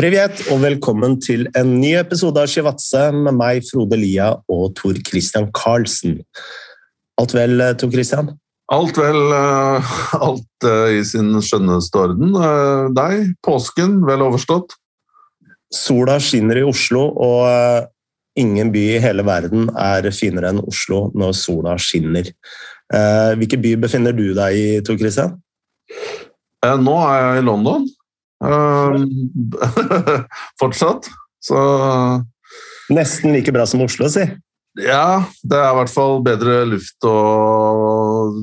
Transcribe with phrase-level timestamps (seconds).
[0.00, 4.96] Privet, og velkommen til en ny episode av Shivatse med meg, Frode Lia og Tor
[5.04, 6.14] Christian Karlsen.
[7.20, 8.30] Alt vel, Tor Christian?
[8.72, 9.18] Alt vel.
[9.36, 12.32] eh, Alt eh, i sin skjønneste orden.
[12.32, 14.72] Eh, Deg, påsken, vel overstått?
[15.68, 17.84] Sola skinner i Oslo, og eh,
[18.40, 22.32] ingen by i hele verden er finere enn Oslo når sola skinner.
[22.88, 25.36] Eh, Hvilken by befinner du deg i, Tor Christian?
[25.92, 27.90] Eh, Nå er jeg i London.
[28.44, 30.22] Eh,
[30.60, 31.10] Fortsatt.
[31.40, 31.56] Så
[32.90, 34.24] Nesten like bra som Oslo, si.
[34.80, 38.36] ja, det er i hvert fall bedre luft og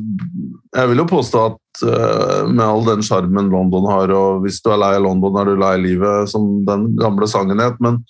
[0.75, 4.71] Jeg vil jo påstå at eh, med all den sjarmen London har, og hvis du
[4.73, 8.01] er lei av London, er du lei livet, som den gamle sangen het, men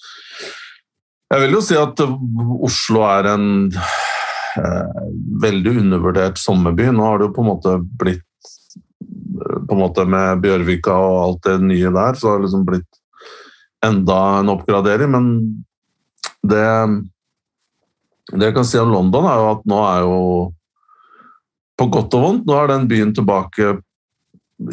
[1.28, 2.00] jeg vil jo si at
[2.64, 5.02] Oslo er en eh,
[5.44, 6.88] veldig undervurdert sommerby.
[6.96, 8.24] Nå har det jo på en måte blitt
[9.48, 13.02] på en måte Med Bjørvika og alt det nye der, så har det liksom blitt
[13.86, 15.14] enda en oppgradering.
[15.14, 15.30] Men
[16.48, 16.68] det
[18.36, 20.22] det jeg kan si om London, er jo at nå er jo
[21.78, 23.76] På godt og vondt, nå er den byen tilbake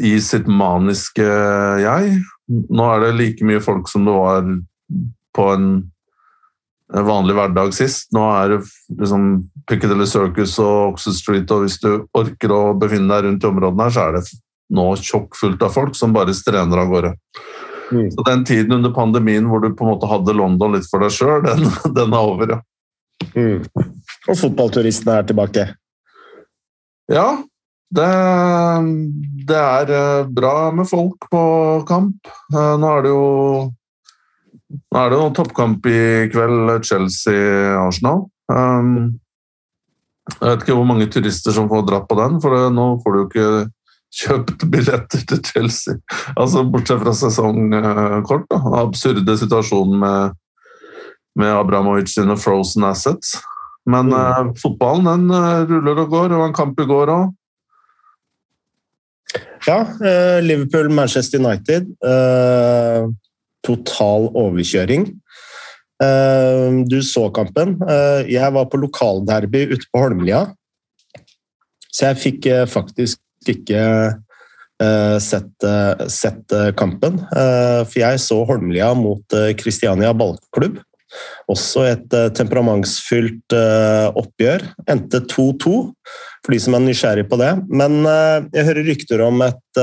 [0.00, 1.24] i sitt maniske
[1.82, 2.14] jeg.
[2.48, 4.46] Nå er det like mye folk som det var
[5.36, 5.66] på en
[6.88, 8.08] vanlig hverdag sist.
[8.16, 8.60] Nå er det
[9.02, 9.26] liksom
[9.68, 13.84] Piccadilly Circus og Oxford Street, og hvis du orker å befinne deg rundt i områdene
[13.84, 14.24] her, så er det
[14.72, 17.14] nå tjokkfullt av folk som bare strener av gårde.
[17.92, 18.10] Mm.
[18.10, 21.12] Så den tiden under pandemien hvor du på en måte hadde London litt for deg
[21.14, 22.60] sjøl, den, den er over, ja.
[23.34, 23.64] Mm.
[24.28, 25.68] Og fotballturistene er tilbake.
[27.12, 27.28] Ja,
[27.94, 28.10] det,
[29.48, 31.42] det er eh, bra med folk på
[31.88, 32.30] kamp.
[32.54, 33.26] Eh, Nå er det jo
[34.74, 36.00] nå er det jo toppkamp i
[36.32, 38.24] kveld, Chelsea-Arsenal.
[38.50, 39.20] Um,
[40.24, 43.14] jeg vet ikke hvor mange turister som får dratt på den, for det, nå får
[43.14, 43.48] du jo ikke
[44.14, 45.94] kjøpt billetter til Chelsea.
[46.36, 48.46] Altså Bortsett fra sesongkort.
[48.50, 48.60] Da.
[48.82, 50.36] Absurde situasjonen med,
[51.40, 53.36] med Abramovic sine frozen assets.
[53.86, 54.14] Men Mm.
[54.16, 56.32] uh, fotballen den uh, ruller og går.
[56.38, 57.34] Var en kamp i går òg.
[59.66, 61.90] Ja, uh, Liverpool-Manchester United.
[62.04, 63.06] Eh,
[63.64, 65.06] total overkjøring.
[66.04, 67.76] Eh, du så kampen.
[67.88, 70.42] Eh, jeg var på lokalderby ute på Holmlia,
[71.88, 72.64] så jeg fikk eh,
[73.44, 74.20] faktisk ikke
[74.82, 77.20] eh, sett, eh, sett eh, kampen.
[77.30, 79.24] For jeg så Holmlia mot
[79.56, 80.80] Kristiania ballklubb.
[81.46, 84.64] Også et temperamentsfylt oppgjør.
[84.90, 85.92] Endte 2-2,
[86.42, 87.52] for de som er nysgjerrig på det.
[87.70, 88.02] Men
[88.50, 89.82] jeg hører rykter om et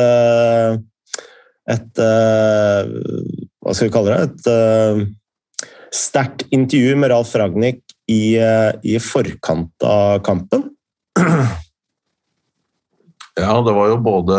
[1.71, 4.27] et Hva skal vi kalle det?
[4.27, 10.67] Et sterkt intervju med Ralf Ragnhild i, i forkant av kampen.
[13.39, 14.37] Ja, det var jo både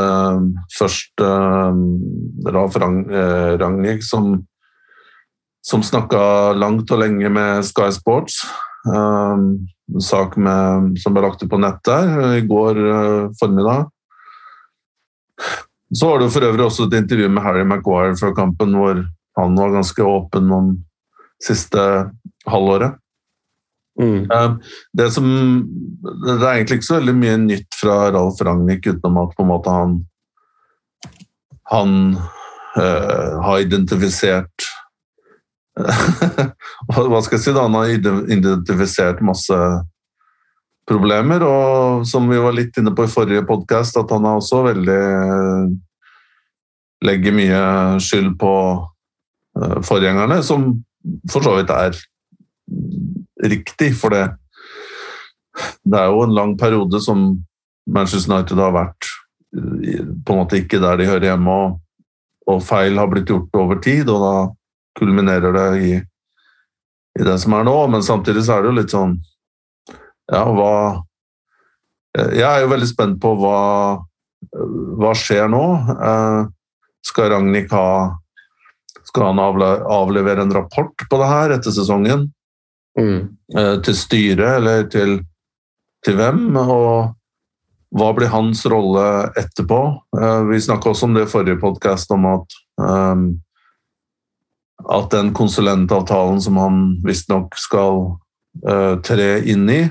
[0.77, 1.73] først uh,
[2.53, 4.35] Ralf Rang, eh, som,
[5.65, 8.43] som snakka langt og lenge med Sky Sports.
[8.87, 9.37] Eh,
[9.95, 13.91] en sak med, som ble lagt ut på nett der i går eh, formiddag.
[15.93, 19.05] Så var det for øvrig også et intervju med Harry Maguire fra kampen, hvor
[19.37, 20.73] han var ganske åpen om
[21.43, 21.83] siste
[22.49, 22.97] halvåret.
[24.01, 24.25] Mm.
[24.97, 25.27] Det, som,
[26.25, 29.51] det er egentlig ikke så veldig mye nytt fra Ralf Ragnhild, utenom at på en
[29.53, 30.01] måte han
[31.73, 32.17] han
[32.77, 34.69] øh, har identifisert
[36.93, 37.53] Hva skal jeg si?
[37.55, 39.57] da, Han har identifisert masse
[40.89, 44.65] problemer, og som vi var litt inne på i forrige podkast, at han er også
[44.67, 45.05] veldig
[47.07, 47.63] Legger mye
[48.03, 48.53] skyld på
[49.59, 50.69] eh, forgjengerne, som
[51.33, 51.97] for så vidt er
[53.51, 54.29] riktig, for det
[55.85, 57.43] Det er jo en lang periode som
[57.91, 59.09] Manchester United har vært
[59.57, 61.81] eh, på en måte ikke der de hører hjemme, og,
[62.49, 64.35] og feil har blitt gjort over tid, og da
[64.99, 65.93] kulminerer det i,
[67.21, 67.77] i det som er nå.
[67.93, 69.19] Men samtidig så er det jo litt sånn
[70.33, 70.73] Ja, hva
[72.17, 73.61] eh, Jeg er jo veldig spent på hva,
[75.03, 75.65] hva skjer nå.
[75.93, 76.41] Eh,
[77.03, 77.89] Skal Ragnhild ha
[79.09, 82.31] Skal han avle, avlevere en rapport på det her etter sesongen?
[82.99, 83.37] Mm.
[83.57, 85.17] eh, til styret eller til,
[86.05, 87.15] til hvem, og
[87.93, 89.07] hva blir hans rolle
[89.37, 89.81] etterpå?
[90.19, 93.27] Eh, vi snakka også om det i forrige podkast, om at um,
[94.91, 98.01] at den konsulentavtalen som han visstnok skal
[98.67, 99.83] uh, tre inn i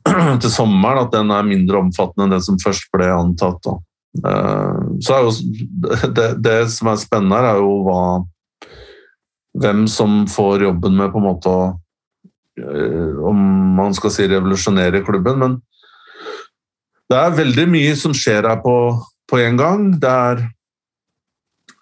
[0.42, 3.60] til sommeren, at den er mindre omfattende enn det som først ble antatt.
[3.66, 3.76] Da.
[4.24, 5.34] Uh, så er jo
[6.18, 8.02] det, det som er spennende er jo hva
[9.60, 11.64] hvem som får jobben med på en måte å
[12.60, 13.42] eh, Om
[13.76, 15.58] man skal si revolusjonere klubben, men
[17.10, 18.74] det er veldig mye som skjer her på,
[19.26, 19.86] på en gang.
[19.98, 20.44] Det er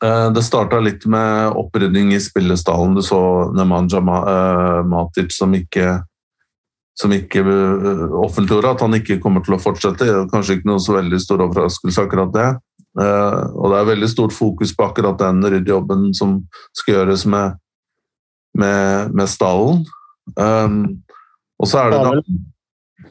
[0.04, 2.94] Eh, det starta litt med opprydning i spillestallen.
[2.94, 3.20] Du så
[3.56, 5.98] Nemanja eh, Matic som ikke
[6.98, 7.44] som ikke
[8.18, 10.06] offentliggjorde at han ikke kommer til å fortsette.
[10.32, 12.46] Kanskje ikke noe så veldig stor overraskelse, akkurat det.
[12.98, 16.32] Og det er veldig stort fokus på akkurat den ryddejobben som
[16.74, 17.54] skal gjøres med,
[18.60, 19.84] med, med stallen.
[20.36, 20.98] Um,
[21.58, 22.10] og så er det da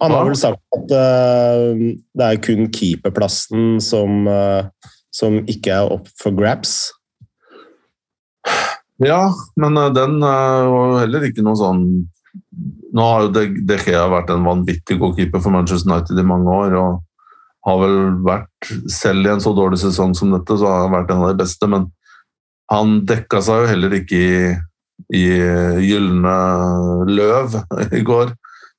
[0.04, 1.80] Han har vel sagt at uh,
[2.14, 4.68] det er kun keeperplassen som uh,
[5.18, 6.92] som ikke er opp for grabs?
[9.02, 11.84] Ja, men uh, den var var heller ikke noe sånn
[12.98, 16.54] Nå har jo De Gea vært en vanvittig god keeper for Manchester United i mange
[16.54, 16.78] år.
[16.78, 17.04] og
[17.68, 21.12] har vel vært, Selv i en så dårlig sesong som dette, så har han vært
[21.12, 21.70] en av de beste.
[21.70, 21.90] Men
[22.72, 24.38] han dekka seg jo heller ikke i,
[25.14, 25.26] i
[25.84, 26.36] gylne
[27.08, 27.58] løv
[27.96, 28.34] i går.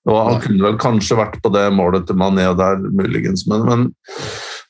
[0.09, 3.45] Og han kunne vel kanskje vært på det målet til Mané der, muligens.
[3.51, 3.89] Men, men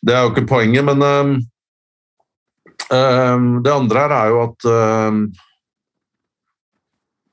[0.03, 0.87] det er jo ikke poenget.
[0.87, 1.35] Men um,
[2.91, 5.21] um, det andre her er jo at um,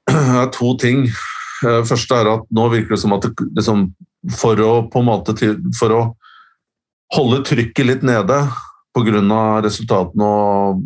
[0.12, 1.08] Det er to ting.
[1.66, 3.88] Eh, første er at nå virker det som at det, liksom,
[4.38, 5.34] for å på en måte
[5.80, 6.02] For å
[7.16, 8.38] holde trykket litt nede
[8.96, 9.62] pga.
[9.66, 10.84] resultatene og,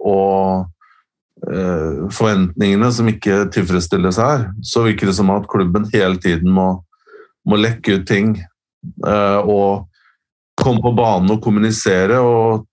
[0.00, 0.73] og eh,
[1.44, 6.68] forventningene som ikke tilfredsstilles her, så virker det som at klubben hele tiden må,
[7.44, 8.36] må lekke ut ting.
[9.06, 9.88] Eh, og
[10.60, 12.20] komme på banen og kommunisere.
[12.20, 12.68] og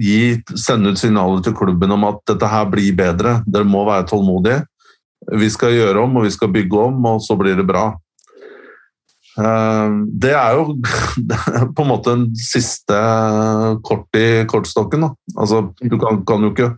[0.00, 3.40] gi, sende ut signaler til klubben om at dette her blir bedre.
[3.46, 4.62] Dere må være tålmodige.
[5.36, 7.90] Vi skal gjøre om, og vi skal bygge om, og så blir det bra.
[9.40, 10.78] Eh, det er jo
[11.76, 13.00] på en måte en siste
[13.86, 15.10] kort i kortstokken.
[15.36, 16.72] Altså, du kan, kan, jo ikke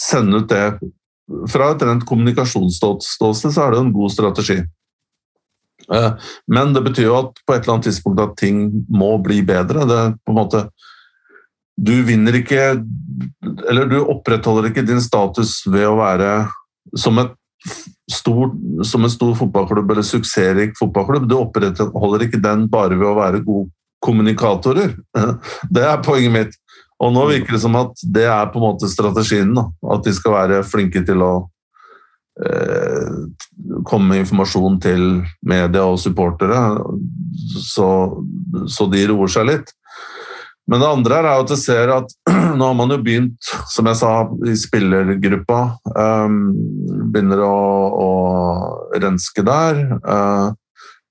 [0.00, 0.78] sende ut det
[1.50, 4.60] Fra et rent kommunikasjonsståsted så er det en god strategi.
[5.92, 6.12] Eh,
[6.46, 9.86] men det betyr jo at på et eller annet tidspunkt at ting må bli bedre.
[9.90, 10.62] Det er på en måte
[11.76, 12.78] du vinner ikke
[13.68, 16.30] Eller du opprettholder ikke din status ved å være
[16.96, 17.18] som,
[18.10, 18.52] stor,
[18.86, 21.26] som en stor fotballklubb eller suksessrik fotballklubb.
[21.28, 23.72] Du opprettholder ikke den bare ved å være gode
[24.04, 24.94] kommunikatorer.
[25.74, 26.56] Det er poenget mitt.
[27.02, 29.52] Og nå virker det som at det er på en måte strategien.
[29.56, 29.66] Da.
[29.92, 31.32] At de skal være flinke til å
[32.40, 33.16] eh,
[33.88, 35.08] komme med informasjon til
[35.46, 36.60] media og supportere,
[37.60, 37.88] så,
[38.70, 39.74] så de roer seg litt.
[40.66, 42.14] Men det andre er at jeg ser at
[42.58, 44.12] nå har man jo begynt, som jeg sa,
[44.48, 45.60] i spillergruppa.
[45.94, 46.40] Um,
[47.12, 47.58] begynner å,
[48.06, 48.08] å,
[48.98, 49.84] renske der.
[50.02, 50.50] Uh,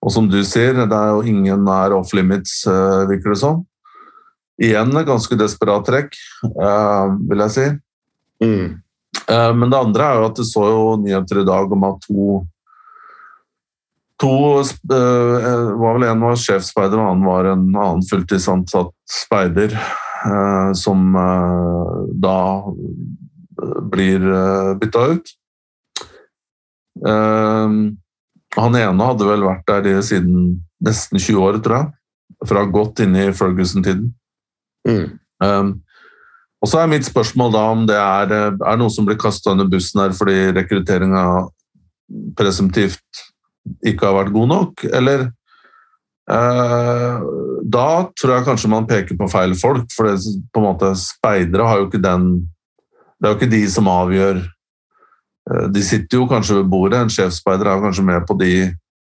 [0.03, 3.63] og som du sier, det er jo ingen nær off limits, uh, virker det som.
[4.61, 6.15] Igjen et ganske desperat trekk,
[6.47, 7.65] uh, vil jeg si.
[8.43, 8.75] Mm.
[9.27, 12.05] Uh, men det andre er jo at du så jo nyheter i dag om at
[12.07, 12.43] to
[14.23, 14.31] To
[14.63, 19.75] uh, var vel En var sjefsspeider, og en annen var en annen fulltidsansatt speider.
[20.73, 21.11] Som
[22.17, 22.37] da
[23.91, 24.23] blir
[24.79, 25.27] bytta ut.
[27.03, 31.91] han ene hadde vel vært der siden nesten 20 år, tror jeg.
[32.49, 34.09] Fra godt inn i Ferguson-tiden.
[34.85, 35.71] Mm.
[36.61, 39.65] og så er mitt spørsmål da om det er, er noe som blir kasta under
[39.65, 41.23] bussen her fordi rekrutteringa
[42.37, 43.25] presumptivt
[43.85, 45.27] ikke har vært god nok, eller
[46.29, 47.23] eh,
[47.65, 51.65] Da tror jeg kanskje man peker på feil folk, for det, på en måte speidere
[51.65, 52.27] har jo ikke den
[53.17, 57.13] Det er jo ikke de som avgjør eh, De sitter jo kanskje ved bordet, en
[57.13, 58.53] sjefsspeider er kanskje med på de,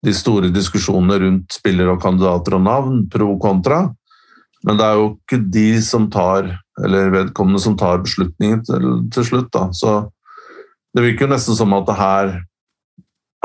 [0.06, 3.84] de store diskusjonene rundt spillere og kandidater og navn, pro kontra,
[4.66, 6.50] men det er jo ikke de som tar
[6.80, 9.50] eller vedkommende som tar beslutningen til, til slutt.
[9.52, 9.68] Da.
[9.76, 9.94] Så
[10.96, 12.38] det virker jo nesten som at her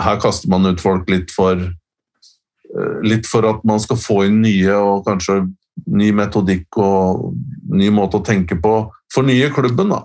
[0.01, 4.41] her kaster man ut folk litt for eh, Litt for at man skal få inn
[4.43, 5.45] nye og kanskje
[5.91, 7.31] ny metodikk og
[7.71, 8.73] ny måte å tenke på
[9.13, 9.91] for nye klubben.
[9.91, 10.03] da.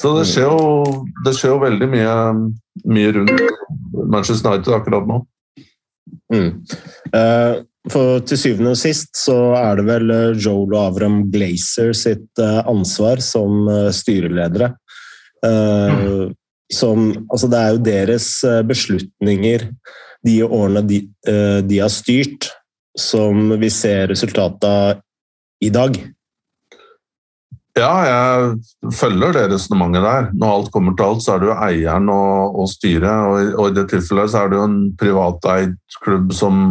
[0.00, 2.16] Så det skjer jo, det skjer jo veldig mye,
[2.84, 3.42] mye, rundt
[4.12, 5.22] Manchester United akkurat nå.
[6.32, 6.50] Mm.
[7.12, 12.40] Uh, for til syvende og sist så er det vel Joel og Avram Glazer sitt
[12.42, 14.72] ansvar som styreledere.
[15.44, 16.34] Uh, mm
[16.72, 19.68] som Altså, det er jo deres eh, beslutninger
[20.26, 22.50] de årene de, eh, de har styrt,
[22.98, 25.02] som vi ser resultatet av
[25.62, 25.94] i dag.
[27.76, 30.28] Ja, jeg følger det resonnementet der.
[30.32, 33.04] Når alt kommer til alt, så er det jo eieren og, og styret.
[33.12, 36.62] Og, og, i det tilfellet så er det jo en privateid klubb som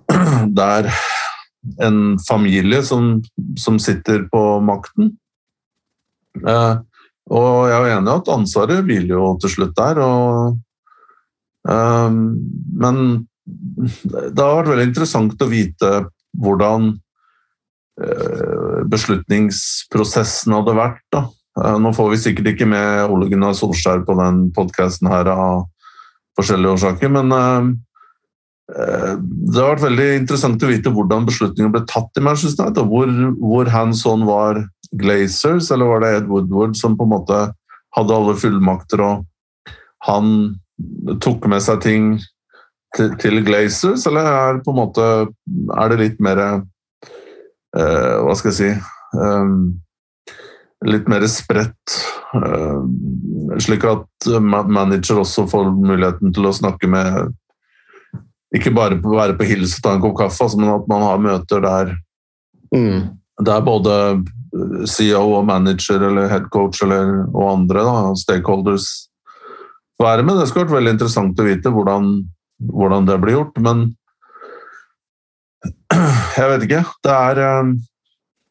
[0.56, 0.88] Det er
[1.86, 3.20] en familie som,
[3.58, 5.12] som sitter på makten.
[6.42, 6.74] Eh,
[7.32, 10.00] og jeg er enig i at ansvaret hviler jo til slutt der.
[10.02, 10.58] Og,
[11.70, 12.10] eh,
[12.82, 12.98] men
[13.46, 15.94] det har vært veldig interessant å vite
[16.42, 16.94] hvordan
[18.88, 21.02] beslutningsprosessen hadde vært.
[21.12, 21.26] da.
[21.78, 25.66] Nå får vi sikkert ikke med Ole Gunnar Solskjær på den podkasten her av
[26.40, 27.28] forskjellige årsaker, men
[28.72, 32.86] det har vært veldig interessant å vite hvordan beslutningen ble tatt i Manchester United.
[32.88, 33.10] Hvor,
[33.42, 34.62] hvor hands on var
[34.92, 37.40] Glazers, eller var det Ed Woodward som på en måte
[37.96, 39.26] hadde alle fullmakter, og
[40.06, 40.32] han
[41.22, 42.12] tok med seg ting
[42.96, 45.08] til, til Glazers, eller er, på en måte,
[45.76, 48.70] er det litt mer uh, Hva skal jeg si
[49.16, 49.72] um,
[50.82, 51.94] Litt mer spredt,
[52.34, 52.82] uh,
[53.62, 57.30] slik at manager også får muligheten til å snakke med
[58.56, 61.22] ikke bare være på Hills og ta en kopp kaffe, altså, men at man har
[61.22, 61.94] møter der,
[62.74, 62.98] mm.
[63.48, 63.94] der både
[64.90, 68.90] CEO og manager eller head coach eller, og andre da, stakeholders
[70.02, 70.40] være med.
[70.40, 72.12] Det skulle vært veldig interessant å vite hvordan,
[72.72, 73.86] hvordan det blir gjort, men
[76.38, 76.84] jeg vet ikke.
[77.06, 77.74] Det er um...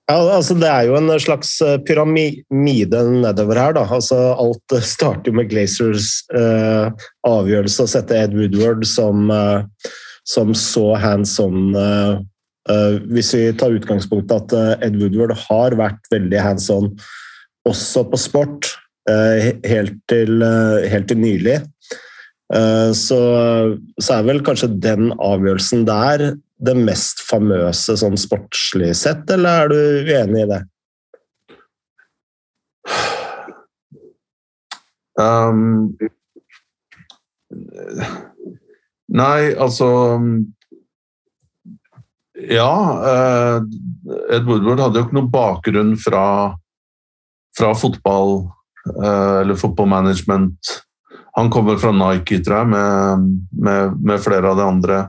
[0.09, 3.75] ja, altså Det er jo en slags eh, pyramide nedover her.
[3.77, 3.85] da.
[3.85, 9.91] Altså Alt starter med Glazers eh, avgjørelse å sette Ed Woodward som, eh,
[10.27, 12.19] som så hands on uh,
[12.69, 14.51] Uh, hvis vi tar utgangspunkt at
[14.85, 16.91] Ed Woodward har vært veldig hands on
[17.65, 18.67] også på sport,
[19.65, 21.55] helt, til, helt, til, nylig,
[22.93, 23.17] så,
[23.97, 26.23] så, er vel kanskje den avgjørelsen der
[26.61, 29.79] det mest famøse sånn sportslig sett, eller er du
[30.11, 30.61] uenig i det?
[35.21, 35.91] Um,
[39.11, 39.89] nei, altså
[42.49, 42.73] ja.
[43.11, 43.61] Eh,
[44.35, 46.25] Ed Woodward hadde jo ikke noen bakgrunn fra,
[47.57, 48.39] fra fotball
[48.95, 50.77] eh, eller fotballmanagement.
[51.37, 55.01] Han kommer fra Nike, tror jeg, med, med, med, flere av de andre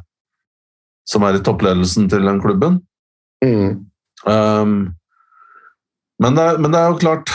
[1.08, 2.80] som er i toppledelsen til den klubben.
[3.44, 3.86] Mm.
[4.26, 4.74] Um,
[6.22, 7.32] men, det, men, det, er jo klart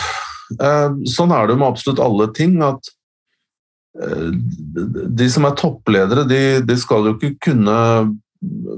[0.62, 2.62] uh, Sånn er det jo med absolutt alle ting.
[2.64, 2.92] at
[4.00, 4.30] uh,
[5.20, 7.78] de som er toppledere, de, de skal jo ikke kunne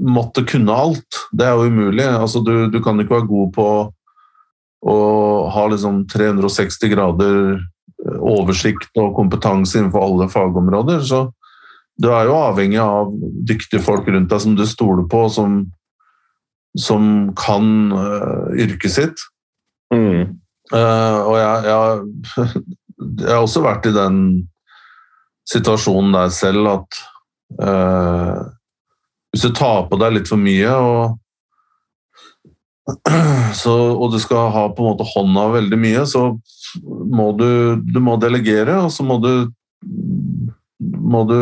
[0.00, 1.18] måtte kunne alt.
[1.32, 2.04] Det er jo umulig.
[2.04, 3.66] Altså, du, du, kan ikke være god på
[4.90, 4.96] å
[5.52, 11.04] ha liksom 360 grader eh, oversikt og kompetanse innenfor alle fagområder.
[11.04, 11.26] Så
[12.00, 13.12] du er jo avhengig av
[13.48, 15.62] dyktige folk rundt deg som du stoler på, som,
[16.78, 17.04] som
[17.38, 19.24] kan uh, yrket sitt.
[19.92, 20.38] Mm.
[20.72, 22.62] Uh, og jeg, jeg,
[23.20, 24.20] jeg, har også vært i den
[25.50, 27.00] situasjonen der selv at
[27.58, 28.38] uh,
[29.30, 31.18] hvis du tar på deg litt for mye og,
[33.60, 36.30] så, og du skal ha på en måte hånda veldig mye, så
[36.80, 37.50] må du,
[37.82, 39.50] du må delegere, og så må du,
[41.10, 41.40] må du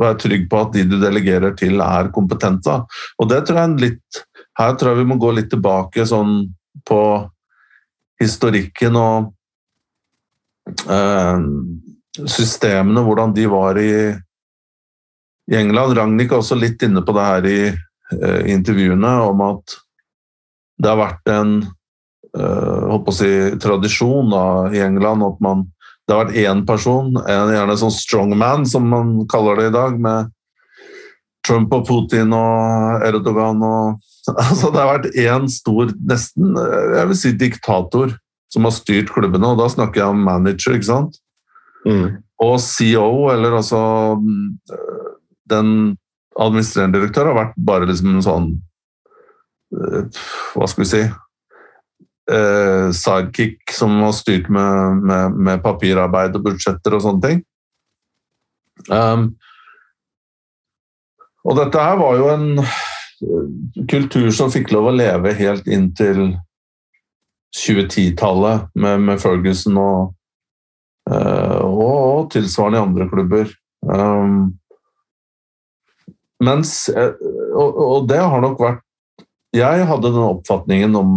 [0.00, 2.78] være trygg på at de du delegerer til, er kompetente.
[3.20, 4.24] Og det tror jeg litt
[4.58, 6.42] Her tror jeg vi må gå litt tilbake sånn
[6.84, 7.02] på
[8.20, 9.30] historikken og
[10.84, 11.38] eh,
[12.28, 13.92] systemene, hvordan de var i
[15.50, 15.96] i England.
[15.98, 19.76] Ragnhild er også litt inne på det her i eh, intervjuene, om at
[20.80, 21.50] det har vært en
[22.38, 25.66] uh, si, tradisjon da, i England at man
[26.10, 29.98] det har vært én person, en, gjerne sånn strongman, som man kaller det i dag,
[30.02, 30.32] med
[31.46, 34.00] Trump og Putin og Erdogan og
[34.42, 38.12] altså Det har vært én stor, nesten jeg vil si diktator,
[38.52, 41.16] som har styrt klubbene, og da snakker jeg om manager, ikke sant?
[41.86, 42.18] Mm.
[42.44, 43.80] Og CEO, eller altså
[45.50, 45.70] den
[46.36, 48.50] administrerende direktør har vært bare liksom en sånn
[49.74, 50.20] eh,
[50.54, 51.02] Hva skal vi si
[52.30, 57.42] eh, Sidekick som har styrt med, med, med, papirarbeid og budsjetter og sånne ting.
[58.88, 59.26] Um,
[61.44, 63.50] og dette her var jo en eh,
[63.90, 66.38] kultur som fikk lov å leve helt inntil
[67.56, 70.12] 2010-tallet, med, med, Ferguson og,
[71.10, 73.50] uh, og, og, tilsvarende i andre klubber.
[73.82, 74.52] Um,
[76.44, 77.16] mens, eh,
[77.50, 78.82] og, og, det har nok vært
[79.56, 81.14] Jeg hadde den oppfatningen om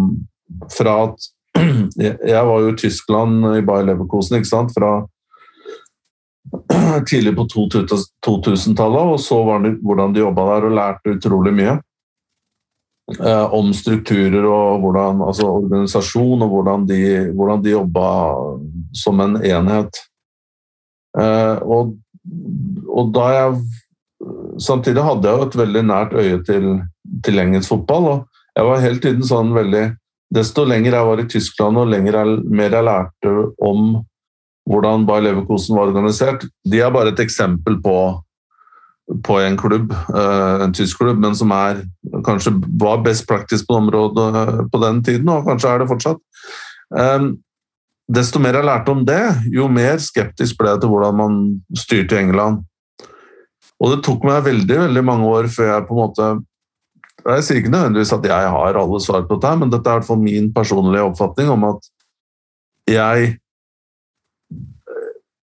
[0.74, 1.32] fra at
[2.02, 4.74] Jeg var jo i Tyskland i Bayer Leverkosen ikke sant?
[4.74, 5.04] fra
[7.10, 11.78] tidlig på 2000-tallet og så hvordan de jobba der og lærte utrolig mye.
[13.20, 17.00] Eh, om strukturer og hvordan, altså organisasjon og hvordan de,
[17.36, 18.08] hvordan de jobba
[18.96, 20.00] som en enhet.
[21.20, 21.98] Eh, og,
[22.88, 23.58] og da jeg
[24.64, 26.70] samtidig hadde jeg jo et veldig nært øye til,
[27.26, 28.08] til engelsk fotball.
[28.14, 28.24] og
[28.56, 29.84] jeg var hele tiden sånn veldig
[30.34, 34.04] Desto lenger jeg var i Tyskland og lenger jeg, mer jeg lærte om
[34.70, 37.98] hvordan Bayer Leverkosen var organisert De er bare et eksempel på
[39.28, 39.92] på en klubb,
[40.64, 41.82] en tysk klubb, men som er,
[42.24, 46.22] kanskje var best practice på området på den tiden, og kanskje er det fortsatt.
[48.14, 51.38] Desto mer jeg lærte om det, jo mer skeptisk ble jeg til hvordan man
[51.76, 52.64] styrte i England.
[53.84, 56.32] Og det tok meg veldig veldig mange år før jeg på en måte
[57.24, 60.02] Jeg sier ikke nødvendigvis at jeg har alle svar på dette, men dette er i
[60.02, 61.90] hvert fall min personlige oppfatning om at
[62.90, 63.38] jeg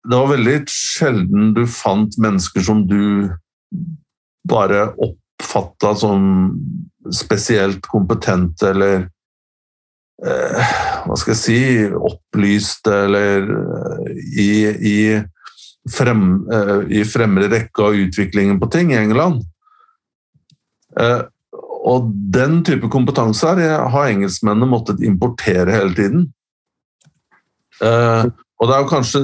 [0.07, 3.27] Det var veldig sjelden du fant mennesker som du
[4.47, 6.21] bare oppfatta som
[7.11, 9.09] spesielt kompetente eller
[10.23, 10.71] eh,
[11.03, 11.59] Hva skal jeg si
[11.91, 14.51] Opplyste eller eh, i,
[14.93, 14.97] i
[15.91, 16.23] frem,
[16.87, 19.43] i fremre rekke av utviklingen på ting i England.
[21.87, 26.33] Og den type kompetanse her har engelskmennene måttet importere hele tiden.
[27.83, 28.23] Eh,
[28.57, 29.19] og det er jo kanskje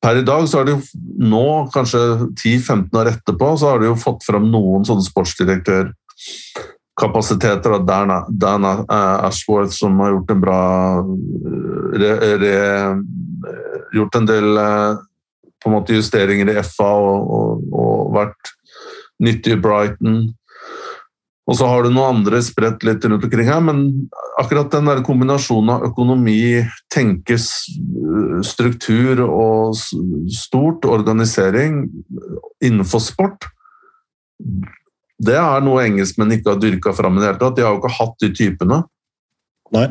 [0.00, 0.80] Per i dag så har de jo
[1.28, 2.00] nå, kanskje
[2.40, 7.84] 10-15 år etterpå, så har de jo fått fram noen sånne sportsdirektørkapasiteter.
[7.84, 11.04] Dan, Dan Ashworth som har gjort en bra
[12.00, 12.56] re, re,
[13.92, 14.56] Gjort en del
[15.60, 18.56] på en måte justeringer i FA og, og, og vært
[19.20, 20.32] nyttig i Brighton.
[21.48, 23.80] Og så har du noen andre spredt litt rundt omkring her, men
[24.38, 26.60] akkurat den der kombinasjonen av økonomi,
[26.92, 27.48] tenkes,
[28.46, 29.74] struktur og
[30.30, 31.82] stort organisering
[32.62, 33.48] innenfor sport,
[35.20, 37.58] det er noe engelskmenn ikke har dyrka fram i det hele tatt.
[37.58, 38.78] De har jo ikke hatt de typene.
[39.74, 39.88] Nei.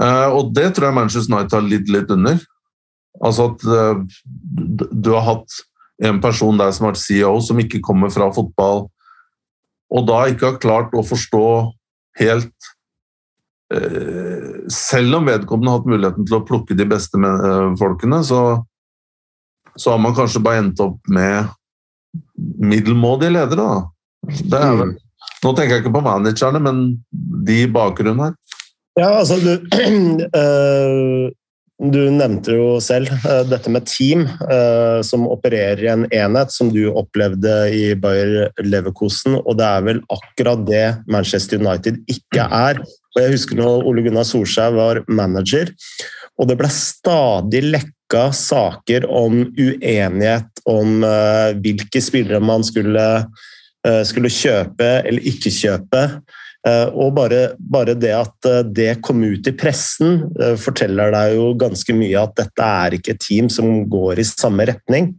[0.00, 2.40] Uh, og det tror jeg Manchester United har lidd litt under.
[3.20, 4.00] Altså at uh,
[4.88, 5.60] du har hatt
[6.02, 8.86] en person der som har vært CEO, som ikke kommer fra fotball,
[9.92, 11.46] og da ikke har klart å forstå
[12.20, 12.68] helt
[13.74, 18.42] uh, Selv om vedkommende har hatt muligheten til å plukke de beste uh, folkene, så,
[19.76, 21.52] så, har man kanskje bare endt opp med
[22.62, 23.64] middelmådige ledere.
[23.64, 24.32] Da.
[24.52, 24.94] Vel, mm.
[25.44, 26.82] nå tenker jeg ikke på managerne, men
[27.46, 28.58] de i bakgrunnen her.
[29.00, 29.52] Ja, altså du
[31.82, 36.68] Du nevnte jo selv uh, dette med team uh, som opererer i en enhet, som
[36.70, 42.78] du opplevde i Bayer Leverkosen, og det er vel akkurat det Manchester United ikke er.
[43.16, 45.72] Og Jeg husker når Ole Gunnar Solskjær var manager,
[46.38, 53.08] og det ble stadig lekka saker om uenighet om uh, hvilke spillere man skulle,
[54.06, 56.02] skulle kjøpe eller ikke kjøpe.
[56.68, 61.34] Eh, og bare, bare, det at eh, det kom ut i pressen, eh, forteller deg
[61.34, 65.14] jo ganske mye at dette er ikke et team som går i samme retning.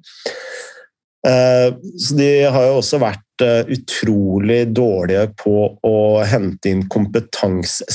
[1.23, 5.53] Så de har jo også vært utrolig dårlige på
[5.87, 6.81] å hente inn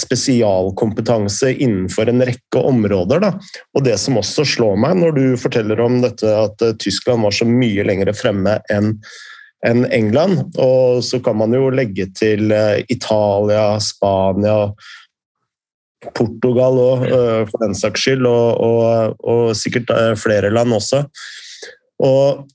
[0.01, 3.21] spesialkompetanse innenfor en rekke områder.
[3.27, 3.35] Da.
[3.77, 7.45] Og det som også slår meg når du forteller om dette at Tyskland var så
[7.45, 8.97] mye lenger fremme enn
[9.67, 10.45] enn England.
[10.59, 14.69] Og så kan man jo legge til eh, Italia, Spania,
[16.15, 21.03] Portugal òg, eh, for den saks skyld, og, og, og, sikkert eh, flere land også.
[21.99, 22.47] Og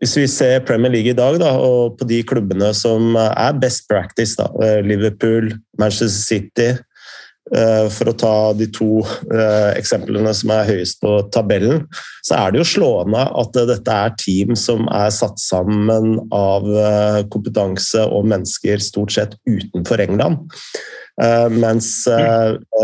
[0.00, 3.86] hvis vi ser Premier League i dag, da, og på de klubbene som er best
[3.88, 4.48] practice, da,
[4.84, 6.72] Liverpool, Manchester City,
[7.92, 11.84] for å ta de to eh, eksemplene som er høyest på tabellen,
[12.26, 17.20] så er det jo slående at dette er team som er satt sammen av eh,
[17.30, 20.44] kompetanse og mennesker stort sett utenfor England.
[21.54, 22.08] Mens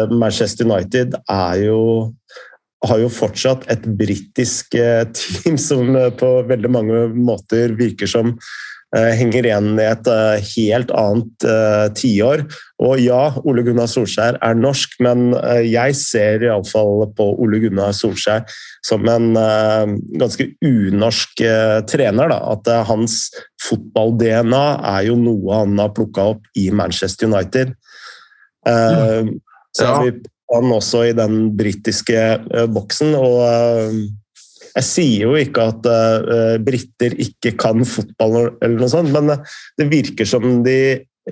[0.07, 1.81] Manchester United er jo
[2.87, 4.77] har jo fortsatt et britisk
[5.19, 10.91] team som på veldig mange måter virker som Eh, henger igjen i et eh, helt
[10.99, 12.43] annet uh, tiår.
[12.83, 15.31] Og ja, Ole Gunnar Solskjær er norsk, men
[15.69, 18.47] jeg ser iallfall på Ole Gunnar Solskjær
[18.87, 19.35] som en
[20.17, 21.43] ganske unorsk
[21.93, 22.33] trener.
[22.33, 22.39] Da.
[22.55, 23.19] At hans
[23.67, 24.63] fotball-DNA
[24.95, 27.75] er jo noe han har plukka opp i Manchester United.
[28.65, 29.93] Så ja.
[30.07, 30.15] vi
[30.57, 32.25] han også i den britiske
[32.73, 33.13] boksen.
[33.13, 34.01] og
[34.77, 39.55] jeg sier jo ikke at uh, briter ikke kan fotball, eller noe sånt, men eh,
[39.81, 40.81] det virker som de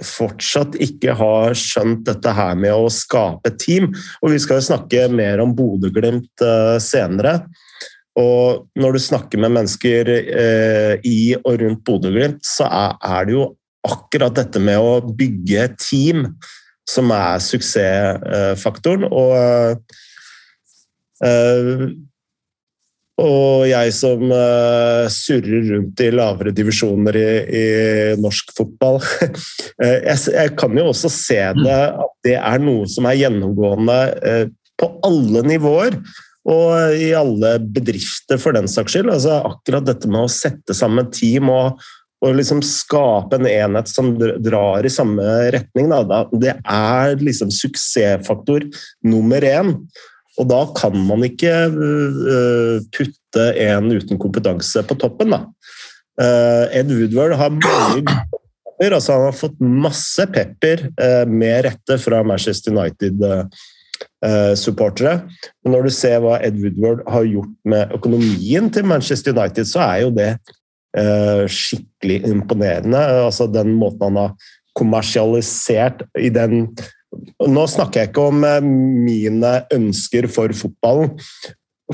[0.04, 3.88] fortsatt ikke har skjønt dette her med å skape team.
[4.22, 7.40] Og vi skal jo snakke mer om Bodø-Glimt uh, senere.
[8.18, 13.36] Og når du snakker med mennesker uh, i og rundt Bodø-Glimt, så er, er, det
[13.38, 13.48] jo
[13.88, 16.26] akkurat dette med å bygge team
[16.88, 19.08] som er suksessfaktoren.
[19.08, 19.82] Og
[23.18, 27.64] og jeg som uh, surrer rundt i lavere divisjoner i, i
[28.22, 29.40] norsk fotball uh,
[30.08, 34.44] jeg, jeg, kan jo også se det at det er noe som er gjennomgående uh,
[34.78, 35.98] på alle nivåer.
[36.48, 39.10] Og i alle bedrifter, for den saks skyld.
[39.12, 41.82] Altså, akkurat dette med å sette sammen team og,
[42.24, 48.64] og liksom skape en enhet som drar i samme retning, da, det er liksom suksessfaktor
[49.04, 49.74] nummer én.
[50.38, 55.44] Og da kan man ikke uh, putte en uten kompetanse på toppen, da.
[56.18, 61.98] Uh, Ed Woodward har mange pepper, altså han har fått masse pepper uh, med rette
[62.02, 63.26] fra Manchester United.
[64.58, 65.28] supportere.
[65.62, 69.82] Men når du ser hva Ed Woodward har gjort med økonomien til Manchester United, så
[69.84, 70.28] er jo det
[71.54, 72.98] skikkelig imponerende.
[72.98, 74.48] Altså Den måten han har
[74.78, 76.66] kommersialisert i den
[77.48, 81.14] nå snakker jeg ikke om eh, mine ønsker for fotballen,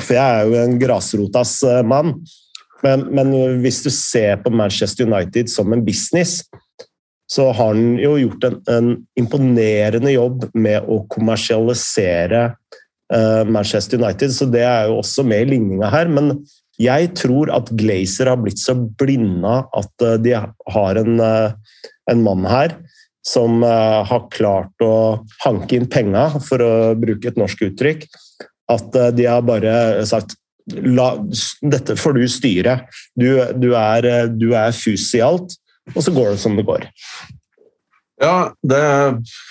[0.01, 2.17] for jeg er jo en grasrotas eh, mann.
[2.85, 6.43] Men, men, hvis du ser på Manchester United som en business,
[7.33, 14.35] så har han jo gjort en, en imponerende jobb med å kommersialisere uh, Manchester United,
[14.37, 16.13] så det er jo også med i ligninga her.
[16.13, 16.35] Men
[16.77, 22.77] jeg tror at Glazer har blitt så blinda at de har en, en mann her
[23.25, 28.07] som uh, har klart å hanke inn penga, for å bruke et norsk uttrykk.
[28.73, 31.11] At uh, de har bare sagt La,
[31.61, 32.79] dette får du styre.
[33.21, 33.27] Du,
[33.61, 35.59] du, er, eh, du er fus i alt,
[35.93, 36.87] og så går det som det går.
[38.25, 38.81] Ja, det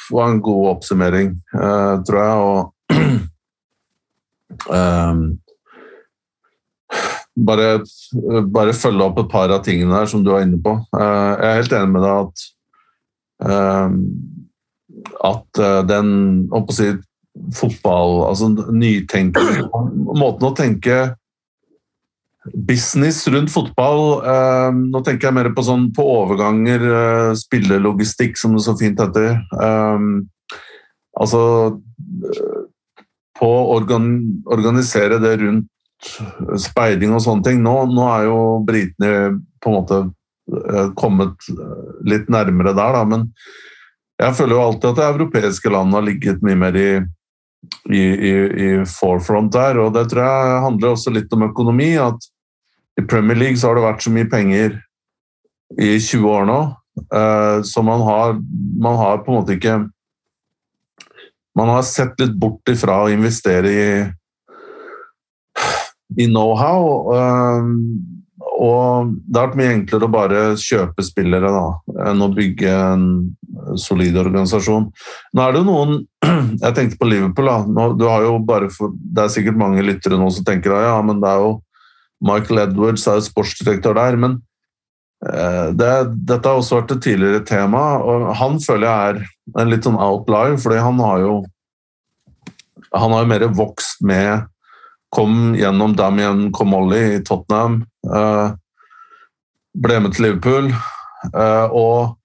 [0.10, 2.34] var en god oppsummering, tror jeg.
[2.50, 2.98] Og
[4.74, 5.22] um,
[7.52, 7.70] bare,
[8.58, 10.80] bare, følge opp et par av tingene der som du var inne på.
[10.98, 12.48] jeg er helt enig med deg at
[15.24, 16.08] at eh, den
[16.54, 16.92] å si,
[17.58, 19.66] fotball, altså nytenkning
[20.14, 21.16] Måten å tenke
[22.68, 28.54] business rundt fotball eh, Nå tenker jeg mer på, sånn, på overganger, eh, spillelogistikk, som
[28.54, 29.40] det så fint heter.
[29.58, 30.08] Eh,
[31.18, 31.44] altså
[33.40, 34.10] På å organ,
[34.46, 35.70] organisere det rundt
[36.60, 37.62] speiding og sånne ting.
[37.64, 39.14] Nå, nå er jo britene
[39.64, 40.23] på en måte Eh,
[41.00, 43.04] kommet eh, litt nærmere der, da.
[43.08, 43.28] Men
[44.22, 46.90] jeg føler jo alltid at det europeiske landet har ligget mye mer i,
[47.90, 48.34] i, i,
[48.68, 49.80] i, forefront der.
[49.82, 51.94] Og det tror jeg handler også litt om økonomi.
[52.02, 52.30] At
[53.00, 54.78] i Premier League så har det vært så mye penger
[55.82, 56.60] i 20 år nå,
[57.02, 58.36] eh, så man har,
[58.78, 59.84] man har på en måte ikke
[61.54, 63.90] Man har sett litt bort ifra å investere i
[66.18, 67.14] i know-how.
[68.54, 71.66] Og det har vært mye enklere å bare kjøpe spillere da,
[72.12, 73.06] enn å bygge en
[73.82, 74.90] solid organisasjon.
[75.34, 75.96] Nå er det jo noen
[76.64, 77.50] Jeg tenkte på Liverpool.
[77.50, 80.76] da, nå, du har jo bare for, Det er sikkert mange lyttere nå som tenker
[80.76, 81.54] ja, men det er jo
[82.24, 84.20] Michael Edwards er jo sportsdirektør der.
[84.22, 84.38] Men
[85.28, 85.92] eh, det,
[86.30, 90.00] dette har også vært et tidligere tema, og han føler jeg er en litt sånn
[90.00, 91.36] outlier, fordi han har jo
[92.94, 94.46] han har jo mer vokst med
[95.14, 97.84] Kom gjennom Damien Comolli i Tottenham.
[98.16, 98.56] Eh,
[99.78, 100.72] ble med til Liverpool.
[101.30, 102.16] Eh, og,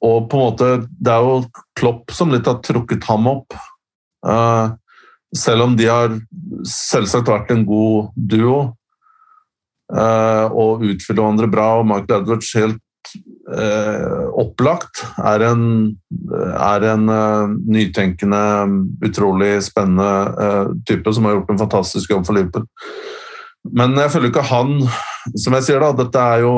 [0.00, 1.36] og, på en måte Det er jo
[1.76, 3.58] Klopp som litt har trukket ham opp.
[4.24, 4.72] Eh,
[5.36, 6.16] selv om de har
[6.64, 8.58] selvsagt vært en god duo
[9.86, 11.66] og utfyller hverandre bra.
[11.78, 12.80] og Michael Edwards helt
[13.46, 15.66] opplagt er en,
[16.34, 18.40] er en uh, nytenkende,
[19.06, 22.66] utrolig spennende uh, type som har gjort en fantastisk jobb for Liverpool.
[23.76, 24.76] Men jeg føler ikke han
[25.34, 26.52] Som jeg sier, da, dette er jo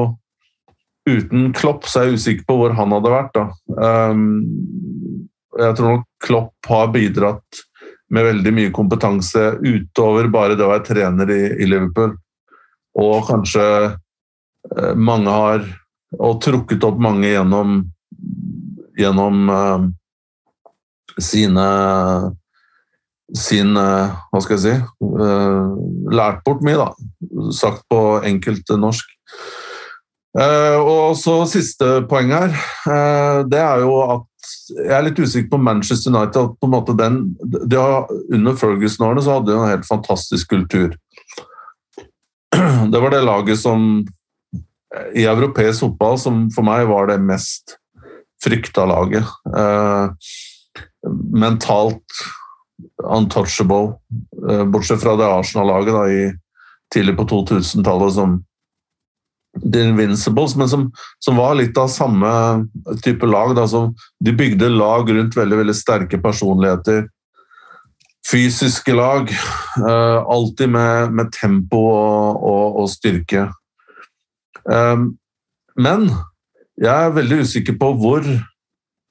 [1.08, 3.30] Uten Klopp så er jeg usikker på hvor han hadde vært.
[3.32, 3.44] da.
[4.12, 4.26] Um,
[5.56, 7.62] jeg tror nok Klopp har bidratt
[8.12, 12.12] med veldig mye kompetanse utover bare det å være trener i, i Liverpool.
[13.00, 13.64] Og kanskje
[15.00, 15.64] mange har
[16.16, 17.82] og trukket opp mange gjennom,
[18.98, 19.88] gjennom uh,
[21.20, 21.68] sine
[23.36, 24.70] sin Hva skal jeg si
[25.04, 25.74] uh,
[26.08, 26.88] Lært bort mye, da.
[27.52, 29.10] Sagt på enkelt norsk.
[30.38, 32.54] Uh, og så siste poeng her.
[33.50, 34.24] det er jo at
[34.68, 36.38] jeg er litt usikker på Manchester United.
[36.40, 37.76] at på en måte den, de
[38.32, 40.94] Under Ferguson-årene så hadde de en helt fantastisk kultur.
[42.92, 44.06] Det var det laget som
[45.14, 47.76] i europeisk fotball som for meg var det mest
[48.44, 49.26] frykta laget.
[49.56, 50.10] Eh,
[51.34, 52.20] mentalt
[53.04, 53.98] untouchable,
[54.50, 56.38] eh, bortsett fra det Arsenal-laget
[56.94, 58.38] tidlig på 2000-tallet som
[59.72, 62.30] The Invincibles, men som, som, var litt av samme
[63.04, 63.56] type lag.
[63.56, 63.66] Da,
[64.24, 67.08] de bygde lag rundt veldig, veldig sterke personligheter.
[68.28, 69.30] Fysiske lag.
[69.80, 73.48] Eh, alltid med, med tempo og, og, og styrke.
[74.72, 75.10] Ehm,
[75.78, 76.08] men
[76.78, 78.24] jeg er veldig usikker på hvor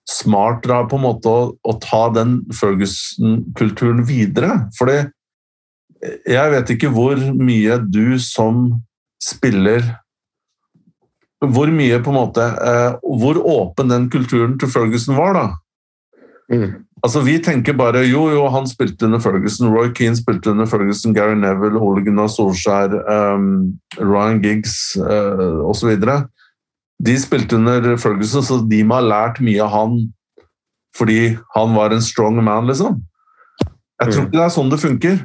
[0.07, 4.63] smart det er på en måte å, å ta den Ferguson-kulturen videre.
[4.79, 5.05] Fordi
[6.29, 8.67] Jeg vet ikke hvor mye du som
[9.17, 9.81] spiller
[11.41, 15.47] Hvor mye på en måte eh, Hvor åpen den kulturen til Ferguson var, da.
[16.53, 16.86] Mm.
[17.05, 21.13] Altså, Vi tenker bare jo, jo, han spilte under Ferguson, Roy Keane spilte under Ferguson,
[21.13, 25.93] Gary Neville, Ole Gunnar Solskjær, um, Ryan Giggs uh, osv.
[26.97, 29.97] De spilte under Ferguson, så de må ha lært mye av han
[30.97, 32.95] fordi han var en strong man, liksom.
[34.01, 34.27] Jeg tror mm.
[34.27, 35.19] ikke det er sånn det funker.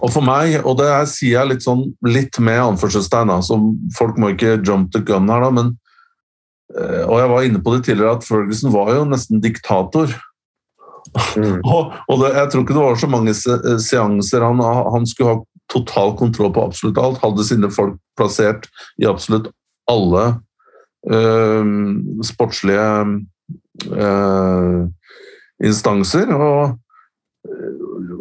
[0.00, 3.58] Og for meg, og det sier jeg litt sånn litt med anførselstegn, så
[3.94, 5.74] folk må ikke jump the gun her, da, men
[6.74, 10.10] og jeg var inne på det tidligere at Ferguson var jo nesten diktator.
[11.36, 11.60] Mm.
[11.72, 14.46] og, og det, jeg tror ikke det var så mange se seanser.
[14.46, 14.62] Han,
[14.94, 17.20] han, skulle ha total kontroll på absolutt alt.
[17.22, 19.50] Hadde sine folk plassert i absolutt
[19.90, 20.24] alle
[21.10, 21.64] øh,
[22.26, 22.88] sportslige
[23.92, 24.80] øh,
[25.64, 26.34] instanser.
[26.34, 26.78] Og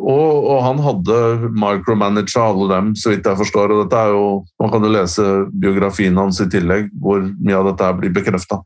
[0.03, 1.17] og, og, han hadde
[1.55, 3.71] micromanager alle dem, så vidt jeg forstår.
[3.71, 4.27] og dette er jo,
[4.59, 8.59] Man kan jo lese biografien hans i tillegg, hvor mye av dette blir bekrefta.